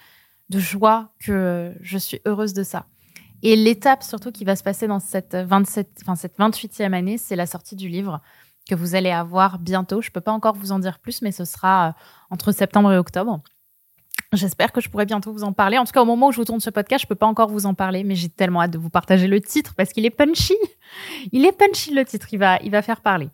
de 0.50 0.60
joie 0.60 1.14
que 1.20 1.74
je 1.82 1.98
suis 1.98 2.20
heureuse 2.26 2.54
de 2.54 2.64
ça. 2.64 2.88
Et 3.44 3.56
l'étape 3.56 4.04
surtout 4.04 4.32
qui 4.32 4.46
va 4.46 4.56
se 4.56 4.64
passer 4.64 4.88
dans 4.88 5.00
cette 5.00 5.36
27, 5.36 6.02
enfin 6.02 6.16
cette 6.16 6.38
28e 6.38 6.94
année, 6.94 7.18
c'est 7.18 7.36
la 7.36 7.48
sortie 7.48 7.76
du 7.76 7.88
livre 7.88 8.22
que 8.70 8.76
vous 8.76 8.96
allez 8.96 9.10
avoir 9.12 9.60
bientôt. 9.60 10.02
Je 10.02 10.12
peux 10.12 10.22
pas 10.22 10.32
encore 10.32 10.56
vous 10.56 10.72
en 10.72 10.80
dire 10.80 11.00
plus, 11.00 11.22
mais 11.22 11.32
ce 11.32 11.46
sera 11.46 11.90
euh, 11.90 11.92
entre 12.30 12.52
septembre 12.52 12.92
et 12.94 12.98
octobre. 12.98 13.42
J'espère 14.34 14.72
que 14.72 14.80
je 14.80 14.90
pourrai 14.90 15.06
bientôt 15.06 15.34
vous 15.34 15.44
en 15.44 15.52
parler. 15.52 15.78
En 15.78 15.84
tout 15.84 15.92
cas, 15.92 16.02
au 16.02 16.06
moment 16.06 16.28
où 16.30 16.32
je 16.32 16.38
vous 16.38 16.46
tourne 16.46 16.62
ce 16.62 16.70
podcast, 16.70 17.02
je 17.02 17.08
peux 17.08 17.16
pas 17.16 17.26
encore 17.26 17.50
vous 17.50 17.66
en 17.66 17.74
parler, 17.74 18.06
mais 18.06 18.16
j'ai 18.16 18.30
tellement 18.30 18.62
hâte 18.62 18.72
de 18.72 18.78
vous 18.78 18.90
partager 18.90 19.28
le 19.28 19.42
titre 19.42 19.74
parce 19.76 19.92
qu'il 19.92 20.06
est 20.06 20.10
punchy. 20.10 20.56
Il 21.34 21.46
est 21.46 21.52
punchy 21.52 21.94
le 21.94 22.04
titre, 22.04 22.28
il 22.34 22.38
va, 22.38 22.60
il 22.64 22.72
va 22.72 22.82
faire 22.82 23.00
parler. 23.00 23.30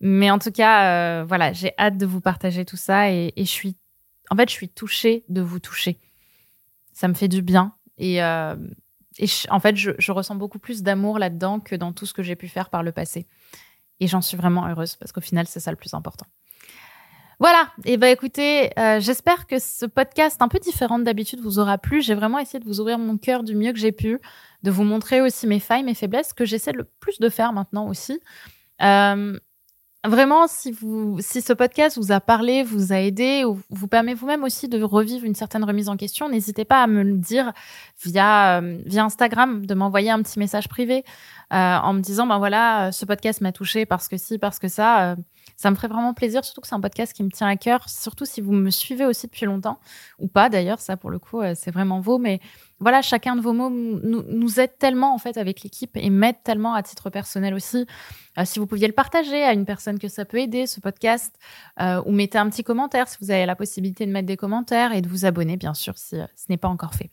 Mais 0.00 0.30
en 0.30 0.38
tout 0.38 0.50
cas, 0.50 1.20
euh, 1.20 1.24
voilà, 1.24 1.52
j'ai 1.54 1.72
hâte 1.78 1.96
de 1.96 2.04
vous 2.04 2.20
partager 2.20 2.66
tout 2.66 2.76
ça 2.76 3.10
et, 3.10 3.32
je 3.36 3.44
suis, 3.44 3.76
en 4.28 4.36
fait, 4.36 4.50
je 4.50 4.54
suis 4.54 4.68
touchée 4.68 5.24
de 5.30 5.40
vous 5.40 5.60
toucher. 5.60 5.98
Ça 6.92 7.08
me 7.08 7.14
fait 7.14 7.28
du 7.28 7.40
bien 7.40 7.74
et, 7.96 8.22
euh, 8.22 8.54
en 9.48 9.60
fait, 9.60 9.76
je 9.76 10.12
ressens 10.12 10.34
beaucoup 10.34 10.58
plus 10.58 10.82
d'amour 10.82 11.18
là-dedans 11.18 11.60
que 11.60 11.74
dans 11.74 11.92
tout 11.92 12.04
ce 12.04 12.12
que 12.12 12.22
j'ai 12.22 12.36
pu 12.36 12.48
faire 12.48 12.68
par 12.68 12.82
le 12.82 12.92
passé. 12.92 13.26
Et 14.00 14.06
j'en 14.06 14.20
suis 14.20 14.36
vraiment 14.36 14.66
heureuse 14.66 14.96
parce 14.96 15.12
qu'au 15.12 15.20
final, 15.20 15.46
c'est 15.46 15.60
ça 15.60 15.70
le 15.70 15.76
plus 15.76 15.94
important. 15.94 16.26
Voilà, 17.40 17.70
et 17.86 17.94
eh 17.94 17.96
ben 17.96 18.08
écoutez, 18.08 18.70
euh, 18.78 19.00
j'espère 19.00 19.46
que 19.46 19.58
ce 19.58 19.86
podcast 19.86 20.42
un 20.42 20.48
peu 20.48 20.58
différent 20.58 20.98
d'habitude 20.98 21.40
vous 21.40 21.58
aura 21.58 21.78
plu. 21.78 22.02
J'ai 22.02 22.14
vraiment 22.14 22.38
essayé 22.38 22.58
de 22.58 22.66
vous 22.66 22.80
ouvrir 22.80 22.98
mon 22.98 23.16
cœur 23.16 23.44
du 23.44 23.56
mieux 23.56 23.72
que 23.72 23.78
j'ai 23.78 23.92
pu, 23.92 24.20
de 24.62 24.70
vous 24.70 24.84
montrer 24.84 25.22
aussi 25.22 25.46
mes 25.46 25.58
failles, 25.58 25.82
mes 25.82 25.94
faiblesses, 25.94 26.34
que 26.34 26.44
j'essaie 26.44 26.72
le 26.72 26.84
plus 26.84 27.18
de 27.18 27.30
faire 27.30 27.54
maintenant 27.54 27.88
aussi. 27.88 28.20
Euh, 28.82 29.38
vraiment, 30.04 30.48
si 30.48 30.70
vous, 30.70 31.16
si 31.20 31.40
ce 31.40 31.54
podcast 31.54 31.96
vous 31.96 32.12
a 32.12 32.20
parlé, 32.20 32.62
vous 32.62 32.92
a 32.92 32.96
aidé, 32.96 33.46
ou 33.46 33.58
vous 33.70 33.88
permet 33.88 34.12
vous-même 34.12 34.44
aussi 34.44 34.68
de 34.68 34.82
revivre 34.82 35.24
une 35.24 35.34
certaine 35.34 35.64
remise 35.64 35.88
en 35.88 35.96
question, 35.96 36.28
n'hésitez 36.28 36.66
pas 36.66 36.82
à 36.82 36.86
me 36.86 37.02
le 37.02 37.16
dire 37.16 37.54
via 38.04 38.58
euh, 38.60 38.82
via 38.84 39.02
Instagram, 39.02 39.64
de 39.64 39.72
m'envoyer 39.72 40.10
un 40.10 40.20
petit 40.20 40.38
message 40.38 40.68
privé 40.68 41.04
en 41.50 41.94
me 41.94 42.00
disant 42.00 42.26
ben 42.26 42.36
voilà, 42.36 42.92
ce 42.92 43.06
podcast 43.06 43.40
m'a 43.40 43.50
touché 43.50 43.86
parce 43.86 44.08
que 44.08 44.18
si, 44.18 44.36
parce 44.36 44.58
que 44.58 44.68
ça 44.68 45.16
ça 45.60 45.70
me 45.70 45.76
ferait 45.76 45.88
vraiment 45.88 46.14
plaisir, 46.14 46.42
surtout 46.42 46.62
que 46.62 46.68
c'est 46.68 46.74
un 46.74 46.80
podcast 46.80 47.12
qui 47.12 47.22
me 47.22 47.28
tient 47.30 47.46
à 47.46 47.54
cœur, 47.56 47.86
surtout 47.86 48.24
si 48.24 48.40
vous 48.40 48.52
me 48.52 48.70
suivez 48.70 49.04
aussi 49.04 49.26
depuis 49.26 49.44
longtemps, 49.44 49.78
ou 50.18 50.26
pas 50.26 50.48
d'ailleurs, 50.48 50.80
ça 50.80 50.96
pour 50.96 51.10
le 51.10 51.18
coup, 51.18 51.42
euh, 51.42 51.52
c'est 51.54 51.70
vraiment 51.70 52.00
vous. 52.00 52.16
Mais 52.16 52.40
voilà, 52.78 53.02
chacun 53.02 53.36
de 53.36 53.42
vos 53.42 53.52
mots 53.52 53.68
nous, 53.68 54.22
nous 54.26 54.58
aide 54.58 54.78
tellement 54.78 55.14
en 55.14 55.18
fait 55.18 55.36
avec 55.36 55.62
l'équipe 55.62 55.94
et 55.98 56.08
m'aide 56.08 56.42
tellement 56.44 56.72
à 56.72 56.82
titre 56.82 57.10
personnel 57.10 57.52
aussi. 57.52 57.86
Euh, 58.38 58.46
si 58.46 58.58
vous 58.58 58.66
pouviez 58.66 58.86
le 58.86 58.94
partager 58.94 59.44
à 59.44 59.52
une 59.52 59.66
personne 59.66 59.98
que 59.98 60.08
ça 60.08 60.24
peut 60.24 60.38
aider, 60.38 60.66
ce 60.66 60.80
podcast, 60.80 61.38
euh, 61.78 62.02
ou 62.06 62.12
mettez 62.12 62.38
un 62.38 62.48
petit 62.48 62.64
commentaire 62.64 63.06
si 63.06 63.18
vous 63.20 63.30
avez 63.30 63.44
la 63.44 63.54
possibilité 63.54 64.06
de 64.06 64.12
mettre 64.12 64.28
des 64.28 64.38
commentaires 64.38 64.94
et 64.94 65.02
de 65.02 65.08
vous 65.08 65.26
abonner, 65.26 65.58
bien 65.58 65.74
sûr, 65.74 65.98
si 65.98 66.16
ce 66.36 66.44
n'est 66.48 66.56
pas 66.56 66.68
encore 66.68 66.94
fait. 66.94 67.10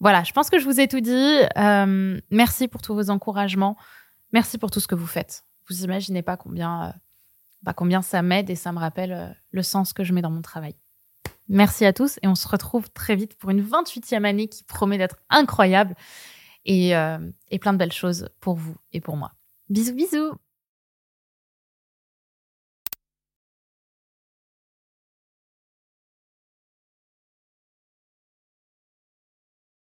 Voilà, 0.00 0.22
je 0.22 0.32
pense 0.32 0.50
que 0.50 0.58
je 0.58 0.66
vous 0.66 0.80
ai 0.80 0.86
tout 0.86 1.00
dit. 1.00 1.40
merci 2.30 2.68
pour 2.68 2.82
tous 2.82 2.94
vos 2.94 3.08
encouragements. 3.08 3.78
Merci 4.34 4.58
pour 4.58 4.70
tout 4.70 4.80
ce 4.80 4.86
que 4.86 4.94
vous 4.94 5.06
faites. 5.06 5.44
Vous 5.70 5.82
imaginez 5.84 6.20
pas 6.20 6.36
combien 6.36 6.92
bah, 7.62 7.72
combien 7.74 8.02
ça 8.02 8.22
m'aide 8.22 8.50
et 8.50 8.54
ça 8.54 8.72
me 8.72 8.78
rappelle 8.78 9.12
euh, 9.12 9.28
le 9.50 9.62
sens 9.62 9.92
que 9.92 10.04
je 10.04 10.12
mets 10.12 10.22
dans 10.22 10.30
mon 10.30 10.42
travail. 10.42 10.74
Merci 11.48 11.84
à 11.84 11.92
tous 11.92 12.18
et 12.22 12.28
on 12.28 12.34
se 12.34 12.46
retrouve 12.46 12.90
très 12.90 13.16
vite 13.16 13.36
pour 13.36 13.50
une 13.50 13.62
28e 13.62 14.24
année 14.24 14.48
qui 14.48 14.62
promet 14.62 14.98
d'être 14.98 15.16
incroyable 15.30 15.94
et, 16.64 16.96
euh, 16.96 17.18
et 17.50 17.58
plein 17.58 17.72
de 17.72 17.78
belles 17.78 17.92
choses 17.92 18.28
pour 18.40 18.54
vous 18.54 18.76
et 18.92 19.00
pour 19.00 19.16
moi. 19.16 19.32
Bisous 19.68 19.94
bisous 19.94 20.34